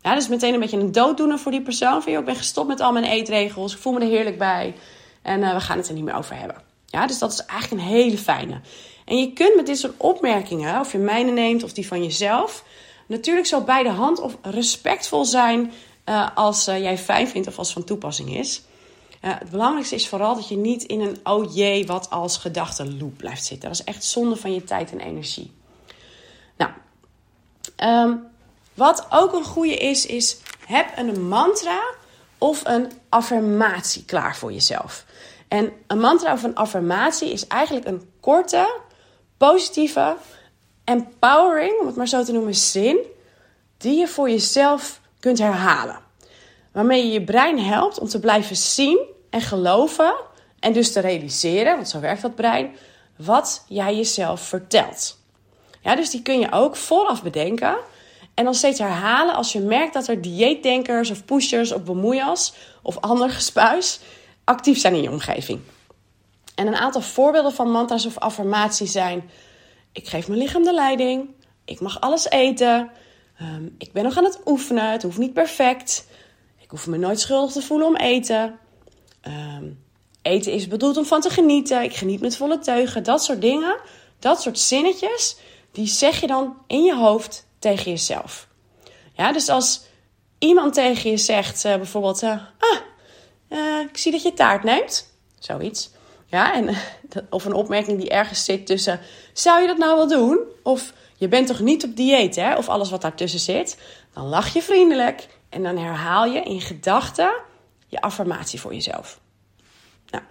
Ja, 0.00 0.14
dus 0.14 0.28
meteen 0.28 0.54
een 0.54 0.60
beetje 0.60 0.78
een 0.78 0.92
dooddoener 0.92 1.38
voor 1.38 1.52
die 1.52 1.62
persoon. 1.62 2.02
Van, 2.02 2.12
ik 2.12 2.24
ben 2.24 2.36
gestopt 2.36 2.68
met 2.68 2.80
al 2.80 2.92
mijn 2.92 3.04
eetregels. 3.04 3.74
Ik 3.74 3.80
voel 3.80 3.92
me 3.92 4.00
er 4.00 4.06
heerlijk 4.06 4.38
bij. 4.38 4.74
En 5.22 5.40
uh, 5.40 5.54
we 5.54 5.60
gaan 5.60 5.76
het 5.76 5.88
er 5.88 5.94
niet 5.94 6.04
meer 6.04 6.14
over 6.14 6.36
hebben. 6.36 6.56
Ja, 6.86 7.06
dus 7.06 7.18
dat 7.18 7.32
is 7.32 7.44
eigenlijk 7.44 7.82
een 7.82 7.88
hele 7.88 8.18
fijne. 8.18 8.60
En 9.04 9.18
je 9.18 9.32
kunt 9.32 9.56
met 9.56 9.66
dit 9.66 9.78
soort 9.78 9.94
opmerkingen, 9.96 10.80
of 10.80 10.92
je 10.92 10.98
mijne 10.98 11.30
neemt 11.30 11.62
of 11.62 11.72
die 11.72 11.86
van 11.86 12.02
jezelf, 12.02 12.64
natuurlijk 13.06 13.46
zo 13.46 13.60
bij 13.60 13.82
de 13.82 13.88
hand 13.88 14.20
of 14.20 14.36
respectvol 14.42 15.24
zijn 15.24 15.72
uh, 16.12 16.28
als 16.34 16.68
uh, 16.68 16.78
jij 16.78 16.98
fijn 16.98 17.28
vindt 17.28 17.48
of 17.48 17.58
als 17.58 17.72
van 17.72 17.84
toepassing 17.84 18.36
is. 18.36 18.62
Uh, 19.22 19.30
het 19.38 19.50
belangrijkste 19.50 19.94
is 19.94 20.08
vooral 20.08 20.34
dat 20.34 20.48
je 20.48 20.56
niet 20.56 20.82
in 20.82 21.00
een 21.00 21.18
oh 21.24 21.54
jee, 21.54 21.86
wat 21.86 22.10
als 22.10 22.36
gedachtenloop 22.36 23.16
blijft 23.16 23.44
zitten. 23.44 23.68
Dat 23.68 23.78
is 23.78 23.84
echt 23.84 24.04
zonde 24.04 24.36
van 24.36 24.54
je 24.54 24.64
tijd 24.64 24.92
en 24.92 25.00
energie. 25.00 25.52
Nou, 26.56 26.70
um, 27.76 28.26
wat 28.74 29.06
ook 29.10 29.32
een 29.32 29.44
goede 29.44 29.76
is, 29.76 30.06
is 30.06 30.36
heb 30.66 30.86
een 30.96 31.28
mantra 31.28 31.80
of 32.38 32.64
een 32.64 32.92
affirmatie 33.08 34.04
klaar 34.04 34.36
voor 34.36 34.52
jezelf. 34.52 35.04
En 35.48 35.72
een 35.86 36.00
mantra 36.00 36.32
of 36.32 36.42
een 36.42 36.54
affirmatie 36.54 37.32
is 37.32 37.46
eigenlijk 37.46 37.86
een 37.86 38.10
korte, 38.20 38.80
positieve, 39.36 40.16
empowering, 40.84 41.80
om 41.80 41.86
het 41.86 41.96
maar 41.96 42.08
zo 42.08 42.24
te 42.24 42.32
noemen, 42.32 42.54
zin 42.54 42.98
die 43.76 43.98
je 43.98 44.08
voor 44.08 44.30
jezelf 44.30 45.00
kunt 45.22 45.38
herhalen. 45.38 45.98
Waarmee 46.72 47.06
je 47.06 47.12
je 47.12 47.24
brein 47.24 47.58
helpt 47.58 47.98
om 47.98 48.08
te 48.08 48.20
blijven 48.20 48.56
zien 48.56 48.98
en 49.30 49.40
geloven 49.40 50.14
en 50.60 50.72
dus 50.72 50.92
te 50.92 51.00
realiseren, 51.00 51.74
want 51.74 51.88
zo 51.88 52.00
werkt 52.00 52.22
dat 52.22 52.34
brein, 52.34 52.74
wat 53.16 53.64
jij 53.68 53.96
jezelf 53.96 54.40
vertelt. 54.40 55.18
Ja, 55.82 55.96
dus 55.96 56.10
die 56.10 56.22
kun 56.22 56.38
je 56.38 56.52
ook 56.52 56.76
vooraf 56.76 57.22
bedenken 57.22 57.76
en 58.34 58.44
dan 58.44 58.54
steeds 58.54 58.78
herhalen 58.78 59.34
als 59.34 59.52
je 59.52 59.60
merkt 59.60 59.94
dat 59.94 60.08
er 60.08 60.22
dieetdenkers 60.22 61.10
of 61.10 61.24
pushers 61.24 61.72
of 61.72 61.82
bemoeias 61.82 62.54
of 62.82 62.98
ander 63.00 63.30
gespuis 63.30 64.00
actief 64.44 64.78
zijn 64.78 64.94
in 64.94 65.02
je 65.02 65.10
omgeving. 65.10 65.60
En 66.54 66.66
een 66.66 66.76
aantal 66.76 67.00
voorbeelden 67.00 67.52
van 67.52 67.70
mantra's 67.70 68.06
of 68.06 68.18
affirmaties 68.18 68.92
zijn: 68.92 69.30
ik 69.92 70.08
geef 70.08 70.28
mijn 70.28 70.40
lichaam 70.40 70.62
de 70.62 70.74
leiding, 70.74 71.28
ik 71.64 71.80
mag 71.80 72.00
alles 72.00 72.30
eten, 72.30 72.90
Um, 73.42 73.74
ik 73.78 73.92
ben 73.92 74.04
nog 74.04 74.16
aan 74.16 74.24
het 74.24 74.40
oefenen. 74.44 74.90
Het 74.90 75.02
hoeft 75.02 75.18
niet 75.18 75.32
perfect. 75.32 76.06
Ik 76.60 76.70
hoef 76.70 76.86
me 76.86 76.96
nooit 76.96 77.20
schuldig 77.20 77.52
te 77.52 77.62
voelen 77.62 77.86
om 77.86 77.96
eten. 77.96 78.58
Um, 79.28 79.84
eten 80.22 80.52
is 80.52 80.68
bedoeld 80.68 80.96
om 80.96 81.04
van 81.04 81.20
te 81.20 81.30
genieten. 81.30 81.82
Ik 81.82 81.94
geniet 81.94 82.20
met 82.20 82.36
volle 82.36 82.58
teugen. 82.58 83.02
Dat 83.02 83.24
soort 83.24 83.40
dingen. 83.40 83.76
Dat 84.18 84.42
soort 84.42 84.58
zinnetjes. 84.58 85.36
Die 85.72 85.86
zeg 85.86 86.20
je 86.20 86.26
dan 86.26 86.56
in 86.66 86.82
je 86.82 86.96
hoofd 86.96 87.46
tegen 87.58 87.90
jezelf. 87.90 88.48
Ja, 89.12 89.32
dus 89.32 89.48
als 89.48 89.82
iemand 90.38 90.74
tegen 90.74 91.10
je 91.10 91.16
zegt, 91.16 91.64
uh, 91.64 91.76
bijvoorbeeld: 91.76 92.22
uh, 92.22 92.30
Ah, 92.58 92.78
uh, 93.48 93.80
ik 93.80 93.96
zie 93.96 94.12
dat 94.12 94.22
je 94.22 94.34
taart 94.34 94.62
neemt. 94.62 95.10
Zoiets. 95.38 95.90
Ja, 96.26 96.54
en, 96.54 96.76
of 97.30 97.44
een 97.44 97.52
opmerking 97.52 98.00
die 98.00 98.10
ergens 98.10 98.44
zit 98.44 98.66
tussen: 98.66 99.00
Zou 99.32 99.60
je 99.60 99.66
dat 99.66 99.78
nou 99.78 99.96
wel 99.96 100.08
doen? 100.08 100.38
Of 100.62 100.92
je 101.22 101.28
bent 101.28 101.46
toch 101.46 101.60
niet 101.60 101.84
op 101.84 101.96
dieet, 101.96 102.36
hè? 102.36 102.56
Of 102.56 102.68
alles 102.68 102.90
wat 102.90 103.00
daartussen 103.00 103.40
zit. 103.40 103.78
Dan 104.14 104.26
lach 104.26 104.52
je 104.52 104.62
vriendelijk 104.62 105.28
en 105.48 105.62
dan 105.62 105.76
herhaal 105.76 106.24
je 106.24 106.40
in 106.40 106.60
gedachten 106.60 107.32
je 107.86 108.00
affirmatie 108.00 108.60
voor 108.60 108.74
jezelf. 108.74 109.20
Nou, 110.10 110.24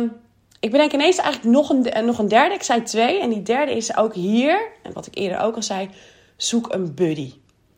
um, 0.00 0.12
ik 0.60 0.70
bedenk 0.70 0.92
ineens 0.92 1.16
eigenlijk 1.16 1.54
nog 1.54 1.70
een, 1.70 2.04
nog 2.04 2.18
een 2.18 2.28
derde. 2.28 2.54
Ik 2.54 2.62
zei 2.62 2.82
twee. 2.82 3.20
En 3.20 3.30
die 3.30 3.42
derde 3.42 3.76
is 3.76 3.96
ook 3.96 4.14
hier, 4.14 4.70
en 4.82 4.92
wat 4.92 5.06
ik 5.06 5.16
eerder 5.16 5.40
ook 5.40 5.56
al 5.56 5.62
zei, 5.62 5.90
zoek 6.36 6.72
een 6.72 6.94
buddy. 6.94 7.32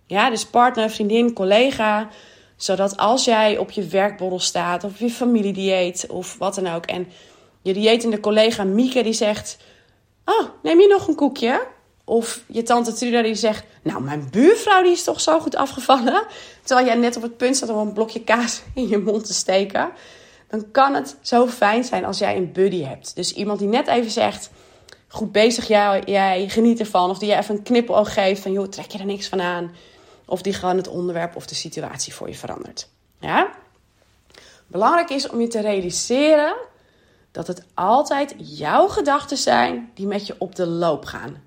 Ja, 0.06 0.30
dus 0.30 0.46
partner, 0.46 0.90
vriendin, 0.90 1.32
collega. 1.32 2.08
Zodat 2.56 2.96
als 2.96 3.24
jij 3.24 3.58
op 3.58 3.70
je 3.70 3.86
werkborrel 3.86 4.40
staat 4.40 4.84
of 4.84 4.90
op 4.90 4.96
je 4.96 5.10
familiedieet 5.10 6.06
of 6.08 6.38
wat 6.38 6.54
dan 6.54 6.66
ook. 6.66 6.86
En 6.86 7.08
je 7.62 7.72
dieetende 7.72 8.20
collega 8.20 8.64
Mieke 8.64 9.02
die 9.02 9.12
zegt... 9.12 9.58
Oh, 10.24 10.48
neem 10.62 10.80
je 10.80 10.88
nog 10.88 11.08
een 11.08 11.14
koekje? 11.14 11.72
Of 12.04 12.40
je 12.46 12.62
tante 12.62 12.92
Truda 12.92 13.22
die 13.22 13.34
zegt... 13.34 13.64
Nou, 13.82 14.02
mijn 14.02 14.28
buurvrouw 14.30 14.82
die 14.82 14.92
is 14.92 15.04
toch 15.04 15.20
zo 15.20 15.40
goed 15.40 15.56
afgevallen. 15.56 16.26
Terwijl 16.62 16.86
jij 16.86 16.96
net 16.96 17.16
op 17.16 17.22
het 17.22 17.36
punt 17.36 17.56
staat 17.56 17.68
om 17.68 17.78
een 17.78 17.92
blokje 17.92 18.24
kaas 18.24 18.62
in 18.74 18.88
je 18.88 18.98
mond 18.98 19.26
te 19.26 19.34
steken. 19.34 19.90
Dan 20.48 20.70
kan 20.70 20.94
het 20.94 21.16
zo 21.20 21.46
fijn 21.46 21.84
zijn 21.84 22.04
als 22.04 22.18
jij 22.18 22.36
een 22.36 22.52
buddy 22.52 22.82
hebt. 22.82 23.14
Dus 23.14 23.32
iemand 23.32 23.58
die 23.58 23.68
net 23.68 23.86
even 23.86 24.10
zegt... 24.10 24.50
Goed 25.08 25.32
bezig 25.32 25.68
jij, 25.68 26.02
jij 26.06 26.48
geniet 26.48 26.80
ervan. 26.80 27.10
Of 27.10 27.18
die 27.18 27.28
je 27.28 27.36
even 27.36 27.54
een 27.54 27.62
knipoog 27.62 28.14
geeft 28.14 28.42
van... 28.42 28.52
joh, 28.52 28.68
trek 28.68 28.90
je 28.90 28.98
er 28.98 29.04
niks 29.04 29.28
van 29.28 29.40
aan. 29.40 29.74
Of 30.24 30.42
die 30.42 30.52
gewoon 30.52 30.76
het 30.76 30.88
onderwerp 30.88 31.36
of 31.36 31.46
de 31.46 31.54
situatie 31.54 32.14
voor 32.14 32.28
je 32.28 32.34
verandert. 32.34 32.88
Ja? 33.20 33.50
Belangrijk 34.66 35.10
is 35.10 35.28
om 35.28 35.40
je 35.40 35.46
te 35.46 35.60
realiseren 35.60 36.54
dat 37.32 37.46
het 37.46 37.62
altijd 37.74 38.34
jouw 38.36 38.88
gedachten 38.88 39.36
zijn 39.36 39.90
die 39.94 40.06
met 40.06 40.26
je 40.26 40.34
op 40.38 40.54
de 40.54 40.66
loop 40.66 41.04
gaan. 41.04 41.42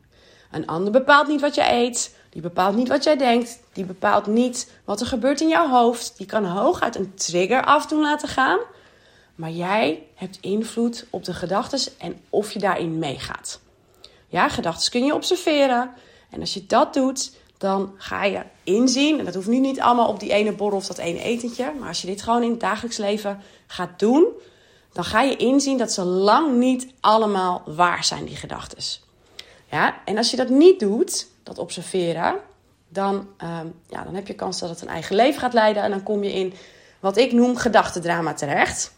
Een 0.58 0.67
ander 0.67 0.91
bepaalt 0.91 1.28
niet 1.28 1.41
wat 1.41 1.56
je 1.56 1.72
eet, 1.72 2.15
die 2.30 2.41
bepaalt 2.41 2.76
niet 2.76 2.88
wat 2.88 3.04
jij 3.04 3.17
denkt, 3.17 3.60
die 3.74 3.86
bepaalt 3.86 4.28
niet 4.28 4.72
wat 4.86 5.02
er 5.02 5.08
gebeurt 5.08 5.41
in 5.41 5.48
jouw 5.48 5.70
hoofd. 5.70 6.17
Die 6.17 6.26
kan 6.26 6.46
hooguit 6.46 6.96
een 6.96 7.13
trigger 7.15 7.63
af 7.63 7.86
doen 7.86 8.02
laten 8.02 8.28
gaan, 8.28 8.60
maar 9.36 9.50
jij 9.50 10.04
hebt 10.15 10.38
invloed 10.41 11.06
op 11.10 11.24
de 11.24 11.34
gedachten 11.34 11.80
en 11.98 12.22
of 12.30 12.52
je 12.52 12.60
daarin 12.60 13.00
meegaat. 13.00 13.60
Ja, 14.28 14.50
gedachten 14.50 14.91
kun 14.91 15.06
je 15.06 15.13
observeren 15.13 15.91
en 16.32 16.39
als 16.39 16.54
je 16.54 16.65
dat 16.65 16.93
doet, 16.93 17.32
dan 17.58 17.93
ga 17.98 18.24
je 18.24 18.41
inzien, 18.63 19.20
en 19.20 19.26
dat 19.26 19.34
hoeft 19.34 19.48
nu 19.48 19.60
niet 19.60 19.80
allemaal 19.80 20.08
op 20.08 20.20
die 20.20 20.32
ene 20.32 20.52
borrel 20.52 20.78
of 20.78 20.88
dat 20.88 20.98
ene 20.98 21.22
etentje, 21.22 21.74
maar 21.80 21.88
als 21.88 22.02
je 22.02 22.08
dit 22.08 22.22
gewoon 22.22 22.43
in 22.43 22.52
het 22.52 22.60
dagelijks 22.60 22.98
leven 22.98 23.41
gaat 23.67 24.00
doen, 24.00 24.26
dan 24.93 25.04
ga 25.04 25.22
je 25.22 25.36
inzien 25.36 25.78
dat 25.78 25.91
ze 25.91 26.04
lang 26.04 26.58
niet 26.58 26.88
allemaal 27.00 27.63
waar 27.65 28.04
zijn, 28.04 28.26
die 28.26 28.36
gedachten. 28.36 29.07
Ja, 29.71 29.95
en 30.06 30.17
als 30.17 30.32
je 30.32 30.38
dat 30.38 30.49
niet 30.49 30.80
doet, 30.80 31.27
dat 31.43 31.58
observeren, 31.58 32.36
dan, 32.89 33.15
um, 33.15 33.73
ja, 33.88 34.03
dan 34.03 34.15
heb 34.15 34.27
je 34.27 34.34
kans 34.34 34.60
dat 34.60 34.69
het 34.69 34.82
een 34.82 34.88
eigen 34.88 35.15
leven 35.15 35.39
gaat 35.39 35.53
leiden. 35.53 35.84
En 35.84 35.89
dan 35.89 36.03
kom 36.03 36.23
je 36.23 36.34
in 36.34 36.53
wat 36.99 37.17
ik 37.17 37.32
noem 37.32 37.58
gedachtendrama 37.58 38.34
terecht. 38.34 38.93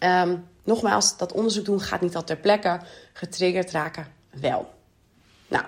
Um, 0.00 0.48
nogmaals, 0.64 1.16
dat 1.16 1.32
onderzoek 1.32 1.64
doen 1.64 1.80
gaat 1.80 2.00
niet 2.00 2.16
al 2.16 2.24
ter 2.24 2.36
plekke. 2.36 2.80
Getriggerd 3.12 3.70
raken 3.70 4.06
wel. 4.30 4.72
Nou, 5.48 5.64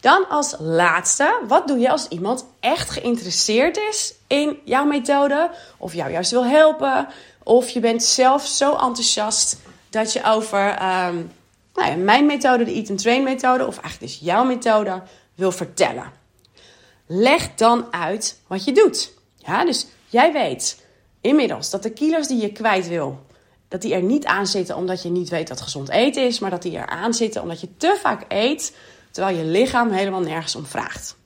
dan 0.00 0.28
als 0.28 0.54
laatste, 0.58 1.40
wat 1.46 1.68
doe 1.68 1.78
je 1.78 1.90
als 1.90 2.08
iemand 2.08 2.44
echt 2.60 2.90
geïnteresseerd 2.90 3.76
is 3.76 4.14
in 4.26 4.58
jouw 4.64 4.84
methode? 4.84 5.50
Of 5.76 5.94
jou 5.94 6.10
juist 6.10 6.30
wil 6.30 6.44
helpen? 6.44 7.08
Of 7.42 7.68
je 7.68 7.80
bent 7.80 8.02
zelf 8.02 8.46
zo 8.46 8.70
enthousiast 8.70 9.56
dat 9.90 10.12
je 10.12 10.24
over 10.24 10.82
um, 11.06 11.32
nou 11.78 11.96
mijn 11.96 12.26
methode, 12.26 12.64
de 12.64 12.72
Eat 12.72 12.90
and 12.90 13.02
Train 13.02 13.22
methode, 13.22 13.66
of 13.66 13.78
eigenlijk 13.78 14.12
dus 14.12 14.20
jouw 14.22 14.44
methode, 14.44 15.02
wil 15.34 15.52
vertellen. 15.52 16.12
Leg 17.06 17.54
dan 17.54 17.92
uit 17.92 18.40
wat 18.46 18.64
je 18.64 18.72
doet. 18.72 19.12
Ja, 19.36 19.64
dus 19.64 19.86
jij 20.06 20.32
weet 20.32 20.84
inmiddels 21.20 21.70
dat 21.70 21.82
de 21.82 21.90
kilo's 21.90 22.26
die 22.26 22.40
je 22.40 22.52
kwijt 22.52 22.88
wil, 22.88 23.26
dat 23.68 23.82
die 23.82 23.94
er 23.94 24.02
niet 24.02 24.26
aan 24.26 24.46
zitten 24.46 24.76
omdat 24.76 25.02
je 25.02 25.08
niet 25.08 25.28
weet 25.28 25.48
dat 25.48 25.60
gezond 25.60 25.88
eten 25.88 26.26
is, 26.26 26.38
maar 26.38 26.50
dat 26.50 26.62
die 26.62 26.78
er 26.78 26.86
aan 26.86 27.14
zitten 27.14 27.42
omdat 27.42 27.60
je 27.60 27.76
te 27.76 27.98
vaak 28.00 28.24
eet, 28.28 28.76
terwijl 29.10 29.36
je 29.36 29.44
lichaam 29.44 29.90
helemaal 29.90 30.20
nergens 30.20 30.56
om 30.56 30.66
vraagt. 30.66 31.16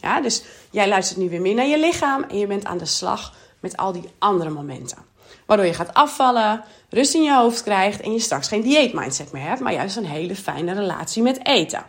Ja, 0.00 0.20
dus 0.20 0.42
jij 0.70 0.88
luistert 0.88 1.18
nu 1.18 1.28
weer 1.28 1.40
meer 1.40 1.54
naar 1.54 1.66
je 1.66 1.78
lichaam 1.78 2.22
en 2.22 2.38
je 2.38 2.46
bent 2.46 2.64
aan 2.64 2.78
de 2.78 2.86
slag 2.86 3.34
met 3.60 3.76
al 3.76 3.92
die 3.92 4.10
andere 4.18 4.50
momenten. 4.50 4.98
Waardoor 5.46 5.66
je 5.66 5.74
gaat 5.74 5.94
afvallen, 5.94 6.64
rust 6.90 7.14
in 7.14 7.22
je 7.22 7.34
hoofd 7.34 7.62
krijgt 7.62 8.00
en 8.00 8.12
je 8.12 8.18
straks 8.18 8.48
geen 8.48 8.62
dieetmindset 8.62 9.32
meer 9.32 9.42
hebt, 9.42 9.60
maar 9.60 9.72
juist 9.72 9.96
een 9.96 10.06
hele 10.06 10.36
fijne 10.36 10.72
relatie 10.72 11.22
met 11.22 11.46
eten. 11.46 11.84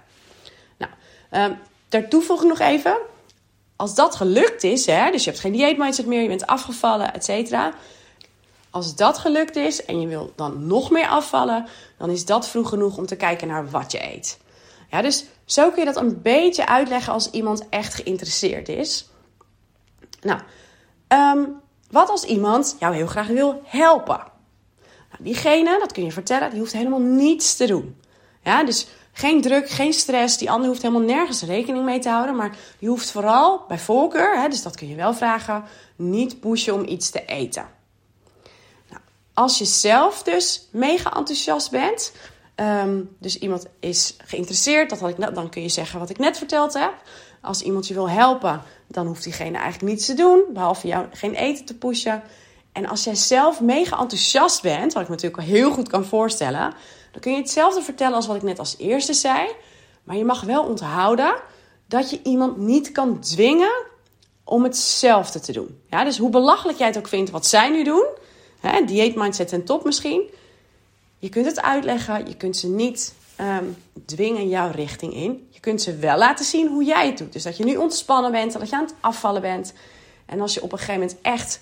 Nou, 0.77 0.91
um, 1.31 1.57
daartoe 1.89 2.21
voeg 2.21 2.41
ik 2.41 2.47
nog 2.47 2.59
even, 2.59 2.97
als 3.75 3.95
dat 3.95 4.15
gelukt 4.15 4.63
is, 4.63 4.85
hè, 4.85 5.11
dus 5.11 5.23
je 5.23 5.29
hebt 5.29 5.41
geen 5.41 5.51
dieetmindset 5.51 6.05
meer, 6.05 6.21
je 6.21 6.27
bent 6.27 6.47
afgevallen, 6.47 7.13
et 7.13 7.25
cetera. 7.25 7.73
Als 8.69 8.95
dat 8.95 9.17
gelukt 9.17 9.55
is 9.55 9.85
en 9.85 10.01
je 10.01 10.07
wil 10.07 10.33
dan 10.35 10.67
nog 10.67 10.89
meer 10.89 11.07
afvallen, 11.07 11.67
dan 11.97 12.09
is 12.09 12.25
dat 12.25 12.47
vroeg 12.47 12.69
genoeg 12.69 12.97
om 12.97 13.05
te 13.05 13.15
kijken 13.15 13.47
naar 13.47 13.69
wat 13.69 13.91
je 13.91 14.13
eet. 14.13 14.39
Ja, 14.91 15.01
dus 15.01 15.25
zo 15.45 15.69
kun 15.69 15.79
je 15.79 15.85
dat 15.85 16.03
een 16.03 16.21
beetje 16.21 16.67
uitleggen 16.67 17.13
als 17.13 17.29
iemand 17.29 17.69
echt 17.69 17.93
geïnteresseerd 17.93 18.69
is. 18.69 19.09
Nou, 20.21 20.39
um, 21.07 21.61
wat 21.89 22.09
als 22.09 22.23
iemand 22.23 22.75
jou 22.79 22.95
heel 22.95 23.07
graag 23.07 23.27
wil 23.27 23.61
helpen? 23.65 24.23
Nou, 25.09 25.23
diegene, 25.23 25.79
dat 25.79 25.91
kun 25.91 26.03
je 26.03 26.11
vertellen, 26.11 26.49
die 26.49 26.59
hoeft 26.59 26.73
helemaal 26.73 26.99
niets 26.99 27.55
te 27.55 27.65
doen. 27.65 28.01
Ja, 28.43 28.63
dus 28.63 28.87
geen 29.11 29.41
druk, 29.41 29.69
geen 29.69 29.93
stress. 29.93 30.37
Die 30.37 30.51
ander 30.51 30.67
hoeft 30.67 30.81
helemaal 30.81 31.07
nergens 31.07 31.41
rekening 31.41 31.85
mee 31.85 31.99
te 31.99 32.09
houden. 32.09 32.35
Maar 32.35 32.57
je 32.79 32.87
hoeft 32.87 33.11
vooral 33.11 33.65
bij 33.67 33.79
voorkeur, 33.79 34.41
hè, 34.41 34.47
dus 34.47 34.63
dat 34.63 34.75
kun 34.75 34.87
je 34.87 34.95
wel 34.95 35.13
vragen, 35.13 35.63
niet 35.95 36.39
pushen 36.39 36.73
om 36.73 36.85
iets 36.87 37.09
te 37.09 37.25
eten. 37.25 37.65
Nou, 38.89 39.01
als 39.33 39.57
je 39.57 39.65
zelf 39.65 40.23
dus 40.23 40.67
mega 40.71 41.13
enthousiast 41.13 41.71
bent, 41.71 42.11
um, 42.55 43.15
dus 43.19 43.39
iemand 43.39 43.65
is 43.79 44.15
geïnteresseerd, 44.25 44.89
dat 44.89 44.99
had 44.99 45.09
ik 45.09 45.17
net, 45.17 45.35
dan 45.35 45.49
kun 45.49 45.61
je 45.61 45.69
zeggen 45.69 45.99
wat 45.99 46.09
ik 46.09 46.17
net 46.17 46.37
verteld 46.37 46.73
heb. 46.73 46.93
Als 47.41 47.61
iemand 47.61 47.87
je 47.87 47.93
wil 47.93 48.09
helpen, 48.09 48.61
dan 48.87 49.07
hoeft 49.07 49.23
diegene 49.23 49.57
eigenlijk 49.57 49.93
niets 49.93 50.05
te 50.05 50.13
doen, 50.13 50.43
behalve 50.53 50.87
jou 50.87 51.05
geen 51.11 51.33
eten 51.33 51.65
te 51.65 51.77
pushen. 51.77 52.23
En 52.71 52.87
als 52.87 53.03
jij 53.03 53.15
zelf 53.15 53.61
mega 53.61 53.99
enthousiast 53.99 54.61
bent, 54.61 54.93
wat 54.93 55.01
ik 55.01 55.09
me 55.09 55.15
natuurlijk 55.15 55.43
heel 55.43 55.71
goed 55.71 55.89
kan 55.89 56.05
voorstellen, 56.05 56.73
dan 57.11 57.21
kun 57.21 57.31
je 57.31 57.37
hetzelfde 57.37 57.81
vertellen 57.81 58.15
als 58.15 58.27
wat 58.27 58.35
ik 58.35 58.43
net 58.43 58.59
als 58.59 58.75
eerste 58.77 59.13
zei. 59.13 59.47
Maar 60.03 60.15
je 60.15 60.25
mag 60.25 60.41
wel 60.41 60.63
onthouden 60.63 61.35
dat 61.87 62.09
je 62.09 62.19
iemand 62.23 62.57
niet 62.57 62.91
kan 62.91 63.19
dwingen 63.19 63.85
om 64.43 64.63
hetzelfde 64.63 65.39
te 65.39 65.51
doen. 65.51 65.81
Ja, 65.89 66.03
dus 66.03 66.17
hoe 66.17 66.29
belachelijk 66.29 66.77
jij 66.77 66.87
het 66.87 66.97
ook 66.97 67.07
vindt 67.07 67.29
wat 67.29 67.47
zij 67.47 67.69
nu 67.69 67.83
doen, 67.83 68.05
hè, 68.59 68.85
dieet 68.85 69.15
mindset 69.15 69.51
en 69.51 69.63
top 69.63 69.83
misschien, 69.83 70.29
je 71.19 71.29
kunt 71.29 71.45
het 71.45 71.61
uitleggen, 71.61 72.27
je 72.27 72.37
kunt 72.37 72.57
ze 72.57 72.69
niet 72.69 73.13
um, 73.41 73.77
dwingen 74.05 74.49
jouw 74.49 74.71
richting 74.71 75.13
in. 75.13 75.47
Je 75.49 75.59
kunt 75.59 75.81
ze 75.81 75.95
wel 75.95 76.17
laten 76.17 76.45
zien 76.45 76.67
hoe 76.67 76.83
jij 76.83 77.05
het 77.05 77.17
doet. 77.17 77.33
Dus 77.33 77.43
dat 77.43 77.57
je 77.57 77.63
nu 77.63 77.75
ontspannen 77.75 78.31
bent, 78.31 78.53
dat 78.53 78.69
je 78.69 78.75
aan 78.75 78.85
het 78.85 78.95
afvallen 78.99 79.41
bent. 79.41 79.73
En 80.25 80.41
als 80.41 80.53
je 80.53 80.61
op 80.61 80.71
een 80.71 80.77
gegeven 80.77 81.01
moment 81.01 81.21
echt 81.21 81.61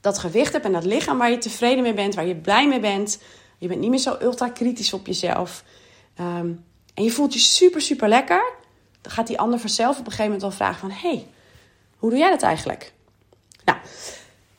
dat 0.00 0.18
gewicht 0.18 0.52
hebt 0.52 0.64
en 0.64 0.72
dat 0.72 0.84
lichaam 0.84 1.18
waar 1.18 1.30
je 1.30 1.38
tevreden 1.38 1.82
mee 1.82 1.94
bent, 1.94 2.14
waar 2.14 2.26
je 2.26 2.36
blij 2.36 2.68
mee 2.68 2.80
bent. 2.80 3.18
Je 3.58 3.68
bent 3.68 3.80
niet 3.80 3.90
meer 3.90 3.98
zo 3.98 4.16
ultra 4.20 4.48
kritisch 4.48 4.92
op 4.92 5.06
jezelf. 5.06 5.64
Um, 6.20 6.64
en 6.94 7.04
je 7.04 7.10
voelt 7.10 7.32
je 7.32 7.38
super, 7.38 7.80
super 7.80 8.08
lekker. 8.08 8.52
Dan 9.00 9.12
gaat 9.12 9.26
die 9.26 9.38
ander 9.38 9.58
vanzelf 9.58 9.98
op 9.98 10.04
een 10.06 10.12
gegeven 10.12 10.24
moment 10.24 10.42
wel 10.42 10.50
vragen 10.50 10.80
van... 10.80 10.90
hey, 10.90 11.26
hoe 11.96 12.10
doe 12.10 12.18
jij 12.18 12.30
dat 12.30 12.42
eigenlijk? 12.42 12.92
Nou, 13.64 13.78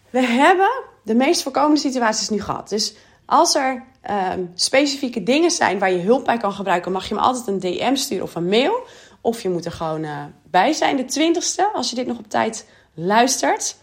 we 0.09 0.21
hebben 0.21 0.83
de 1.03 1.15
meest 1.15 1.41
voorkomende 1.41 1.79
situaties 1.79 2.29
nu 2.29 2.41
gehad. 2.41 2.69
Dus 2.69 2.93
als 3.31 3.55
er 3.55 3.83
um, 4.09 4.51
specifieke 4.55 5.23
dingen 5.23 5.51
zijn 5.51 5.79
waar 5.79 5.91
je 5.91 5.99
hulp 5.99 6.25
bij 6.25 6.37
kan 6.37 6.53
gebruiken, 6.53 6.91
mag 6.91 7.07
je 7.07 7.13
me 7.13 7.19
altijd 7.19 7.47
een 7.47 7.59
DM 7.59 7.95
sturen 7.95 8.23
of 8.23 8.35
een 8.35 8.47
mail. 8.47 8.87
Of 9.21 9.41
je 9.41 9.49
moet 9.49 9.65
er 9.65 9.71
gewoon 9.71 10.03
uh, 10.03 10.23
bij 10.43 10.73
zijn, 10.73 10.97
de 10.97 11.05
twintigste, 11.05 11.69
als 11.73 11.89
je 11.89 11.95
dit 11.95 12.07
nog 12.07 12.17
op 12.17 12.29
tijd 12.29 12.67
luistert. 12.93 13.75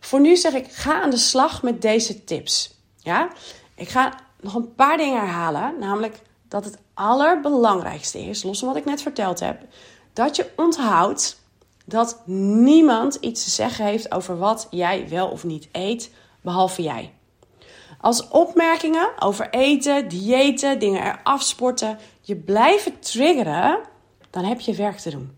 Voor 0.00 0.20
nu 0.20 0.36
zeg 0.36 0.52
ik, 0.52 0.72
ga 0.72 1.02
aan 1.02 1.10
de 1.10 1.16
slag 1.16 1.62
met 1.62 1.82
deze 1.82 2.24
tips. 2.24 2.78
Ja? 2.98 3.28
Ik 3.74 3.88
ga 3.88 4.14
nog 4.40 4.54
een 4.54 4.74
paar 4.74 4.96
dingen 4.96 5.20
herhalen, 5.20 5.74
namelijk 5.78 6.20
dat 6.48 6.64
het 6.64 6.78
allerbelangrijkste 6.94 8.18
is, 8.18 8.42
los 8.42 8.58
van 8.58 8.68
wat 8.68 8.76
ik 8.76 8.84
net 8.84 9.02
verteld 9.02 9.40
heb, 9.40 9.60
dat 10.12 10.36
je 10.36 10.50
onthoudt 10.56 11.42
dat 11.84 12.22
niemand 12.26 13.14
iets 13.14 13.44
te 13.44 13.50
zeggen 13.50 13.84
heeft 13.84 14.12
over 14.12 14.38
wat 14.38 14.66
jij 14.70 15.08
wel 15.08 15.28
of 15.28 15.44
niet 15.44 15.68
eet, 15.72 16.10
behalve 16.40 16.82
jij. 16.82 17.12
Als 18.04 18.28
opmerkingen 18.28 19.08
over 19.18 19.50
eten, 19.50 20.08
diëten, 20.08 20.78
dingen 20.78 21.02
eraf 21.02 21.42
sporten 21.42 21.98
je 22.20 22.36
blijven 22.36 23.00
triggeren, 23.00 23.78
dan 24.30 24.44
heb 24.44 24.60
je 24.60 24.74
werk 24.74 24.98
te 24.98 25.10
doen. 25.10 25.36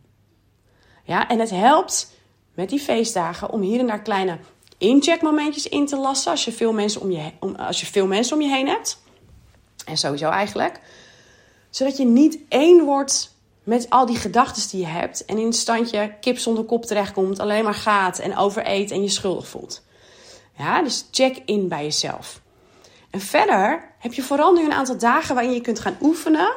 Ja, 1.05 1.29
en 1.29 1.39
het 1.39 1.51
helpt 1.51 2.13
met 2.55 2.69
die 2.69 2.81
feestdagen 2.81 3.51
om 3.51 3.61
hier 3.61 3.81
en 3.81 3.87
daar 3.87 4.03
kleine 4.03 4.39
incheckmomentjes 4.79 5.69
in 5.69 5.87
te 5.87 5.97
lassen 5.97 6.31
als 6.31 6.45
je 6.45 6.53
veel 6.53 6.73
mensen 6.73 7.01
om 7.01 7.11
je, 7.11 7.31
als 7.57 7.81
je 7.81 7.87
veel 7.87 8.07
mensen 8.07 8.37
om 8.37 8.43
je 8.43 8.49
heen 8.49 8.69
hebt. 8.69 9.03
En 9.85 9.97
sowieso 9.97 10.31
eigenlijk. 10.31 10.81
Zodat 11.71 11.97
je 11.97 12.05
niet 12.05 12.39
één 12.49 12.85
wordt 12.85 13.35
met 13.65 13.91
al 13.91 14.07
die 14.07 14.17
gedachten 14.17 14.71
die 14.71 14.81
je 14.81 14.87
hebt 14.87 15.25
en 15.25 15.39
in 15.39 15.47
een 15.47 15.53
standje 15.53 16.15
kip 16.21 16.39
zonder 16.39 16.65
kop 16.65 16.85
terechtkomt, 16.85 17.39
alleen 17.39 17.65
maar 17.65 17.75
gaat 17.75 18.19
en 18.19 18.37
overeet 18.37 18.91
en 18.91 19.03
je 19.03 19.09
schuldig 19.09 19.49
voelt. 19.49 19.85
Ja, 20.59 20.83
dus 20.83 21.09
check 21.11 21.43
in 21.45 21.69
bij 21.69 21.83
jezelf. 21.83 22.45
En 23.11 23.21
verder 23.21 23.89
heb 23.99 24.13
je 24.13 24.23
vooral 24.23 24.53
nu 24.53 24.65
een 24.65 24.73
aantal 24.73 24.99
dagen 24.99 25.35
waarin 25.35 25.53
je 25.53 25.61
kunt 25.61 25.81
gaan 25.81 25.97
oefenen 26.01 26.53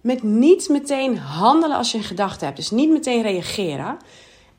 met 0.00 0.22
niet 0.22 0.68
meteen 0.68 1.18
handelen 1.18 1.76
als 1.76 1.92
je 1.92 1.98
een 1.98 2.04
gedachte 2.04 2.44
hebt. 2.44 2.56
Dus 2.56 2.70
niet 2.70 2.90
meteen 2.90 3.22
reageren. 3.22 3.98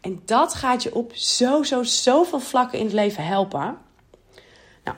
En 0.01 0.21
dat 0.25 0.53
gaat 0.53 0.83
je 0.83 0.95
op 0.95 1.11
zo, 1.15 1.63
zo, 1.63 1.83
zoveel 1.83 2.39
vlakken 2.39 2.79
in 2.79 2.85
het 2.85 2.93
leven 2.93 3.25
helpen. 3.25 3.77
Nou, 4.83 4.97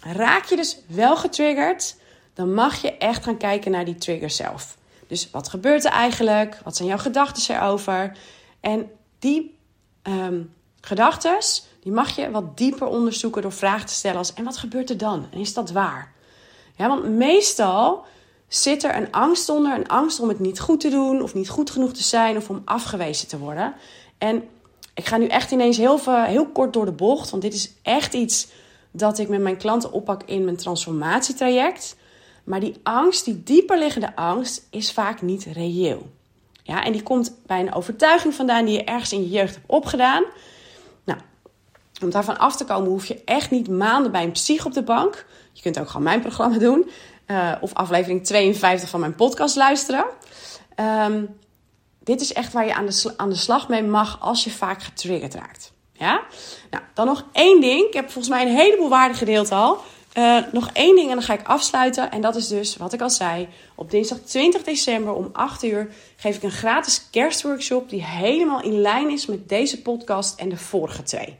raak 0.00 0.44
je 0.44 0.56
dus 0.56 0.78
wel 0.86 1.16
getriggerd, 1.16 1.96
dan 2.34 2.54
mag 2.54 2.82
je 2.82 2.96
echt 2.96 3.24
gaan 3.24 3.36
kijken 3.36 3.70
naar 3.70 3.84
die 3.84 3.94
trigger 3.94 4.30
zelf. 4.30 4.76
Dus 5.06 5.30
wat 5.30 5.48
gebeurt 5.48 5.84
er 5.84 5.90
eigenlijk? 5.90 6.58
Wat 6.64 6.76
zijn 6.76 6.88
jouw 6.88 6.98
gedachten 6.98 7.56
erover? 7.56 8.16
En 8.60 8.90
die 9.18 9.58
um, 10.02 10.54
gedachten, 10.80 11.38
die 11.86 11.94
mag 11.94 12.16
je 12.16 12.30
wat 12.30 12.56
dieper 12.56 12.86
onderzoeken 12.86 13.42
door 13.42 13.52
vragen 13.52 13.86
te 13.86 13.92
stellen 13.92 14.18
als: 14.18 14.34
en 14.34 14.44
wat 14.44 14.56
gebeurt 14.56 14.90
er 14.90 14.96
dan? 14.96 15.26
En 15.30 15.38
is 15.38 15.54
dat 15.54 15.70
waar? 15.70 16.12
Ja, 16.76 16.88
want 16.88 17.04
meestal 17.04 18.04
zit 18.48 18.84
er 18.84 18.96
een 18.96 19.12
angst 19.12 19.48
onder, 19.48 19.74
een 19.74 19.88
angst 19.88 20.20
om 20.20 20.28
het 20.28 20.40
niet 20.40 20.60
goed 20.60 20.80
te 20.80 20.88
doen 20.88 21.22
of 21.22 21.34
niet 21.34 21.48
goed 21.48 21.70
genoeg 21.70 21.92
te 21.92 22.02
zijn 22.02 22.36
of 22.36 22.50
om 22.50 22.62
afgewezen 22.64 23.28
te 23.28 23.38
worden. 23.38 23.74
En 24.18 24.48
ik 24.94 25.06
ga 25.06 25.16
nu 25.16 25.26
echt 25.26 25.50
ineens 25.50 25.76
heel, 25.76 26.00
heel 26.04 26.46
kort 26.46 26.72
door 26.72 26.84
de 26.84 26.92
bocht, 26.92 27.30
want 27.30 27.42
dit 27.42 27.54
is 27.54 27.72
echt 27.82 28.14
iets 28.14 28.48
dat 28.90 29.18
ik 29.18 29.28
met 29.28 29.40
mijn 29.40 29.56
klanten 29.56 29.92
oppak 29.92 30.22
in 30.22 30.44
mijn 30.44 30.56
transformatietraject. 30.56 31.96
Maar 32.44 32.60
die 32.60 32.76
angst, 32.82 33.24
die 33.24 33.42
dieperliggende 33.42 34.16
angst, 34.16 34.66
is 34.70 34.92
vaak 34.92 35.22
niet 35.22 35.44
reëel. 35.44 36.10
Ja, 36.62 36.84
en 36.84 36.92
die 36.92 37.02
komt 37.02 37.34
bij 37.46 37.60
een 37.60 37.74
overtuiging 37.74 38.34
vandaan 38.34 38.64
die 38.64 38.74
je 38.74 38.84
ergens 38.84 39.12
in 39.12 39.22
je 39.22 39.30
jeugd 39.30 39.54
hebt 39.54 39.66
opgedaan. 39.66 40.24
Om 42.02 42.10
daarvan 42.10 42.38
af 42.38 42.56
te 42.56 42.64
komen 42.64 42.90
hoef 42.90 43.06
je 43.06 43.22
echt 43.24 43.50
niet 43.50 43.68
maanden 43.68 44.12
bij 44.12 44.24
een 44.24 44.32
psych 44.32 44.66
op 44.66 44.74
de 44.74 44.82
bank. 44.82 45.26
Je 45.52 45.62
kunt 45.62 45.78
ook 45.78 45.88
gewoon 45.88 46.02
mijn 46.02 46.20
programma 46.20 46.58
doen. 46.58 46.90
Uh, 47.26 47.52
of 47.60 47.74
aflevering 47.74 48.24
52 48.24 48.88
van 48.88 49.00
mijn 49.00 49.14
podcast 49.14 49.56
luisteren. 49.56 50.04
Um, 50.80 51.36
dit 52.06 52.20
is 52.20 52.32
echt 52.32 52.52
waar 52.52 52.66
je 52.66 52.74
aan 52.74 52.86
de, 52.86 53.14
aan 53.16 53.28
de 53.28 53.36
slag 53.36 53.68
mee 53.68 53.82
mag 53.82 54.20
als 54.20 54.44
je 54.44 54.50
vaak 54.50 54.82
getriggerd 54.82 55.34
raakt. 55.34 55.72
Ja? 55.92 56.22
Nou, 56.70 56.84
dan 56.94 57.06
nog 57.06 57.24
één 57.32 57.60
ding. 57.60 57.86
Ik 57.86 57.94
heb 57.94 58.10
volgens 58.10 58.34
mij 58.34 58.42
een 58.42 58.56
heleboel 58.56 58.88
waarde 58.88 59.14
gedeeld 59.14 59.52
al. 59.52 59.78
Uh, 60.18 60.38
nog 60.52 60.70
één 60.72 60.94
ding 60.94 61.08
en 61.08 61.14
dan 61.14 61.24
ga 61.24 61.32
ik 61.32 61.46
afsluiten. 61.46 62.10
En 62.10 62.20
dat 62.20 62.36
is 62.36 62.48
dus 62.48 62.76
wat 62.76 62.92
ik 62.92 63.00
al 63.00 63.10
zei. 63.10 63.48
Op 63.74 63.90
dinsdag 63.90 64.18
20 64.18 64.62
december 64.62 65.12
om 65.12 65.28
8 65.32 65.64
uur 65.64 65.88
geef 66.16 66.36
ik 66.36 66.42
een 66.42 66.50
gratis 66.50 67.06
kerstworkshop. 67.10 67.88
Die 67.88 68.04
helemaal 68.04 68.62
in 68.62 68.80
lijn 68.80 69.10
is 69.10 69.26
met 69.26 69.48
deze 69.48 69.82
podcast 69.82 70.38
en 70.38 70.48
de 70.48 70.56
vorige 70.56 71.02
twee. 71.02 71.36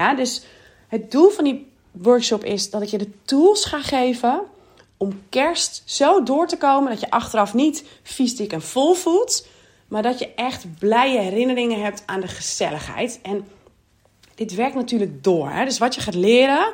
Ja, 0.00 0.14
dus 0.14 0.42
het 0.88 1.10
doel 1.10 1.30
van 1.30 1.44
die 1.44 1.66
workshop 1.90 2.44
is 2.44 2.70
dat 2.70 2.82
ik 2.82 2.88
je 2.88 2.98
de 2.98 3.10
tools 3.24 3.64
ga 3.64 3.82
geven 3.82 4.40
om 4.96 5.22
kerst 5.28 5.82
zo 5.84 6.22
door 6.22 6.46
te 6.46 6.56
komen 6.56 6.90
dat 6.90 7.00
je 7.00 7.10
achteraf 7.10 7.54
niet 7.54 7.84
vies, 8.02 8.36
dik 8.36 8.52
en 8.52 8.62
vol 8.62 8.94
voelt, 8.94 9.46
maar 9.88 10.02
dat 10.02 10.18
je 10.18 10.34
echt 10.34 10.78
blije 10.78 11.18
herinneringen 11.18 11.82
hebt 11.82 12.02
aan 12.06 12.20
de 12.20 12.28
gezelligheid. 12.28 13.18
En 13.22 13.48
dit 14.34 14.54
werkt 14.54 14.74
natuurlijk 14.74 15.24
door. 15.24 15.52
Dus 15.64 15.78
wat 15.78 15.94
je 15.94 16.00
gaat 16.00 16.14
leren, 16.14 16.72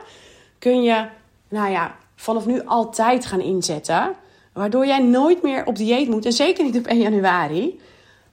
kun 0.59 0.83
je, 0.83 1.07
nou 1.49 1.71
ja, 1.71 1.97
vanaf 2.17 2.47
nu 2.47 2.65
altijd 2.65 3.27
gaan 3.27 3.41
inzetten. 3.41 4.15
Waardoor 4.53 4.87
jij 4.87 5.03
nooit 5.03 5.43
meer 5.43 5.67
op 5.67 5.77
dieet 5.77 6.09
moet. 6.09 6.25
En 6.25 6.33
zeker 6.33 6.65
niet 6.65 6.77
op 6.77 6.87
1 6.87 6.99
januari. 6.99 7.81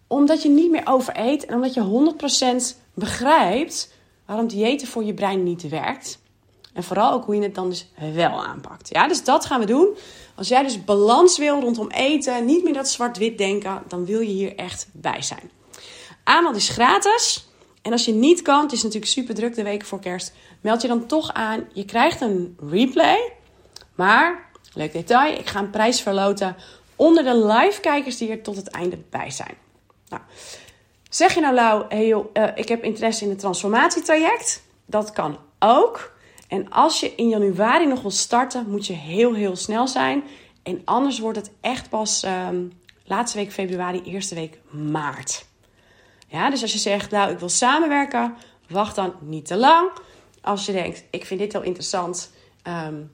Omdat 0.08 0.44
je 0.44 0.50
niet 0.50 0.72
meer 0.72 0.84
overeet. 0.86 1.46
En 1.46 1.56
omdat 1.56 1.74
je 1.74 2.14
100% 2.76 2.78
begrijpt 2.94 3.92
waarom 4.26 4.48
diëten 4.48 4.88
voor 4.88 5.04
je 5.04 5.14
brein 5.14 5.44
niet 5.44 5.70
werkt. 5.70 6.22
En 6.74 6.84
vooral 6.84 7.12
ook 7.12 7.26
hoe 7.26 7.36
je 7.36 7.42
het 7.42 7.56
dan 7.56 7.70
dus 7.70 7.88
wel 8.14 8.44
aanpakt. 8.46 8.90
Ja, 8.90 9.08
dus 9.08 9.24
dat 9.24 9.46
gaan 9.46 9.60
we 9.60 9.66
doen. 9.66 9.98
Als 10.36 10.48
jij 10.48 10.64
dus 10.64 10.84
balans 10.84 11.38
wil 11.38 11.60
rondom 11.60 11.90
eten, 11.90 12.46
niet 12.46 12.64
meer 12.64 12.74
dat 12.74 12.90
zwart-wit 12.90 13.38
denken, 13.38 13.84
dan 13.88 14.06
wil 14.06 14.20
je 14.20 14.32
hier 14.32 14.56
echt 14.56 14.88
bij 14.92 15.22
zijn. 15.22 15.52
Aanbod 16.24 16.56
is 16.56 16.70
gratis. 16.70 17.48
En 17.82 17.92
als 17.92 18.06
je 18.06 18.14
niet 18.14 18.42
kan, 18.42 18.62
het 18.62 18.72
is 18.72 18.84
natuurlijk 18.84 19.12
super 19.12 19.36
druk 19.36 19.56
de 19.56 19.64
weken 19.64 19.88
voor 19.88 20.00
kerst, 20.00 20.34
meld 20.62 20.82
je 20.82 20.88
dan 20.88 21.06
toch 21.06 21.34
aan. 21.34 21.68
Je 21.74 21.86
krijgt 21.86 22.22
een 22.22 22.58
replay. 22.70 23.34
Maar, 23.96 24.50
leuk 24.74 24.94
detail, 24.94 25.38
ik 25.40 25.48
ga 25.48 25.60
een 25.60 25.70
prijs 25.70 26.02
verloten 26.02 26.56
onder 26.96 27.24
de 27.24 27.46
live-kijkers 27.46 28.18
die 28.18 28.30
er 28.30 28.42
tot 28.42 28.56
het 28.56 28.68
einde 28.68 28.98
bij 29.10 29.32
zijn. 29.32 29.58
Nou, 30.08 30.22
zeg 31.16 31.34
je 31.34 31.42
nou, 31.42 31.54
Lau, 31.54 31.86
hey 31.90 32.08
uh, 32.08 32.48
ik 32.56 32.68
heb 32.68 32.84
interesse 32.84 33.24
in 33.24 33.30
een 33.30 33.38
transformatietraject? 33.38 34.64
Dat 34.86 35.12
kan 35.12 35.38
ook. 35.60 36.14
En 36.48 36.70
als 36.70 37.00
je 37.00 37.16
in 37.16 37.30
januari 37.30 37.86
nog 37.86 38.02
wil 38.02 38.12
starten, 38.12 38.70
moet 38.70 38.88
je 38.88 38.94
heel, 38.94 39.34
heel 39.34 39.56
snel 39.56 39.88
zijn. 39.88 40.24
En 40.64 40.82
anders 40.86 41.20
wordt 41.20 41.38
het 41.38 41.52
echt 41.62 41.90
pas 41.90 42.26
um, 42.50 42.72
laatste 43.04 43.38
week 43.38 43.52
februari, 43.52 44.02
eerste 44.06 44.36
week 44.36 44.60
maart. 44.70 45.46
Ja, 46.28 46.50
dus 46.50 46.62
als 46.62 46.74
je 46.74 46.80
zegt, 46.80 47.12
nou, 47.12 47.32
ik 47.32 47.40
wil 47.40 47.50
samenwerken, 47.50 48.36
wacht 48.70 48.96
dan 48.96 49.14
niet 49.20 49.46
te 49.46 49.56
lang. 49.56 49.90
Als 50.42 50.66
je 50.66 50.72
denkt, 50.72 51.04
ik 51.10 51.26
vind 51.26 51.40
dit 51.40 51.52
heel 51.52 51.62
interessant, 51.62 52.32
um, 52.68 53.12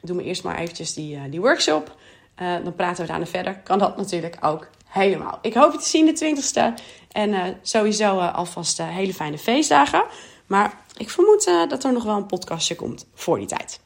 doe 0.00 0.16
me 0.16 0.22
eerst 0.22 0.44
maar 0.44 0.58
eventjes 0.58 0.94
die, 0.94 1.16
uh, 1.16 1.22
die 1.30 1.40
workshop. 1.40 1.96
Uh, 2.42 2.54
dan 2.64 2.74
praten 2.74 3.02
we 3.04 3.10
daarna 3.10 3.26
verder. 3.26 3.58
Kan 3.58 3.78
dat 3.78 3.96
natuurlijk 3.96 4.36
ook 4.40 4.68
helemaal. 4.86 5.38
Ik 5.42 5.54
hoop 5.54 5.72
je 5.72 5.78
te 5.78 5.88
zien 5.88 6.06
de 6.06 6.36
20ste. 6.36 6.82
En 7.10 7.30
uh, 7.30 7.44
sowieso 7.62 8.18
alvast 8.18 8.78
hele 8.82 9.14
fijne 9.14 9.38
feestdagen. 9.38 10.04
Maar 10.46 10.84
ik 10.96 11.10
vermoed 11.10 11.44
dat 11.68 11.84
er 11.84 11.92
nog 11.92 12.04
wel 12.04 12.16
een 12.16 12.26
podcastje 12.26 12.74
komt 12.74 13.06
voor 13.14 13.38
die 13.38 13.46
tijd. 13.46 13.80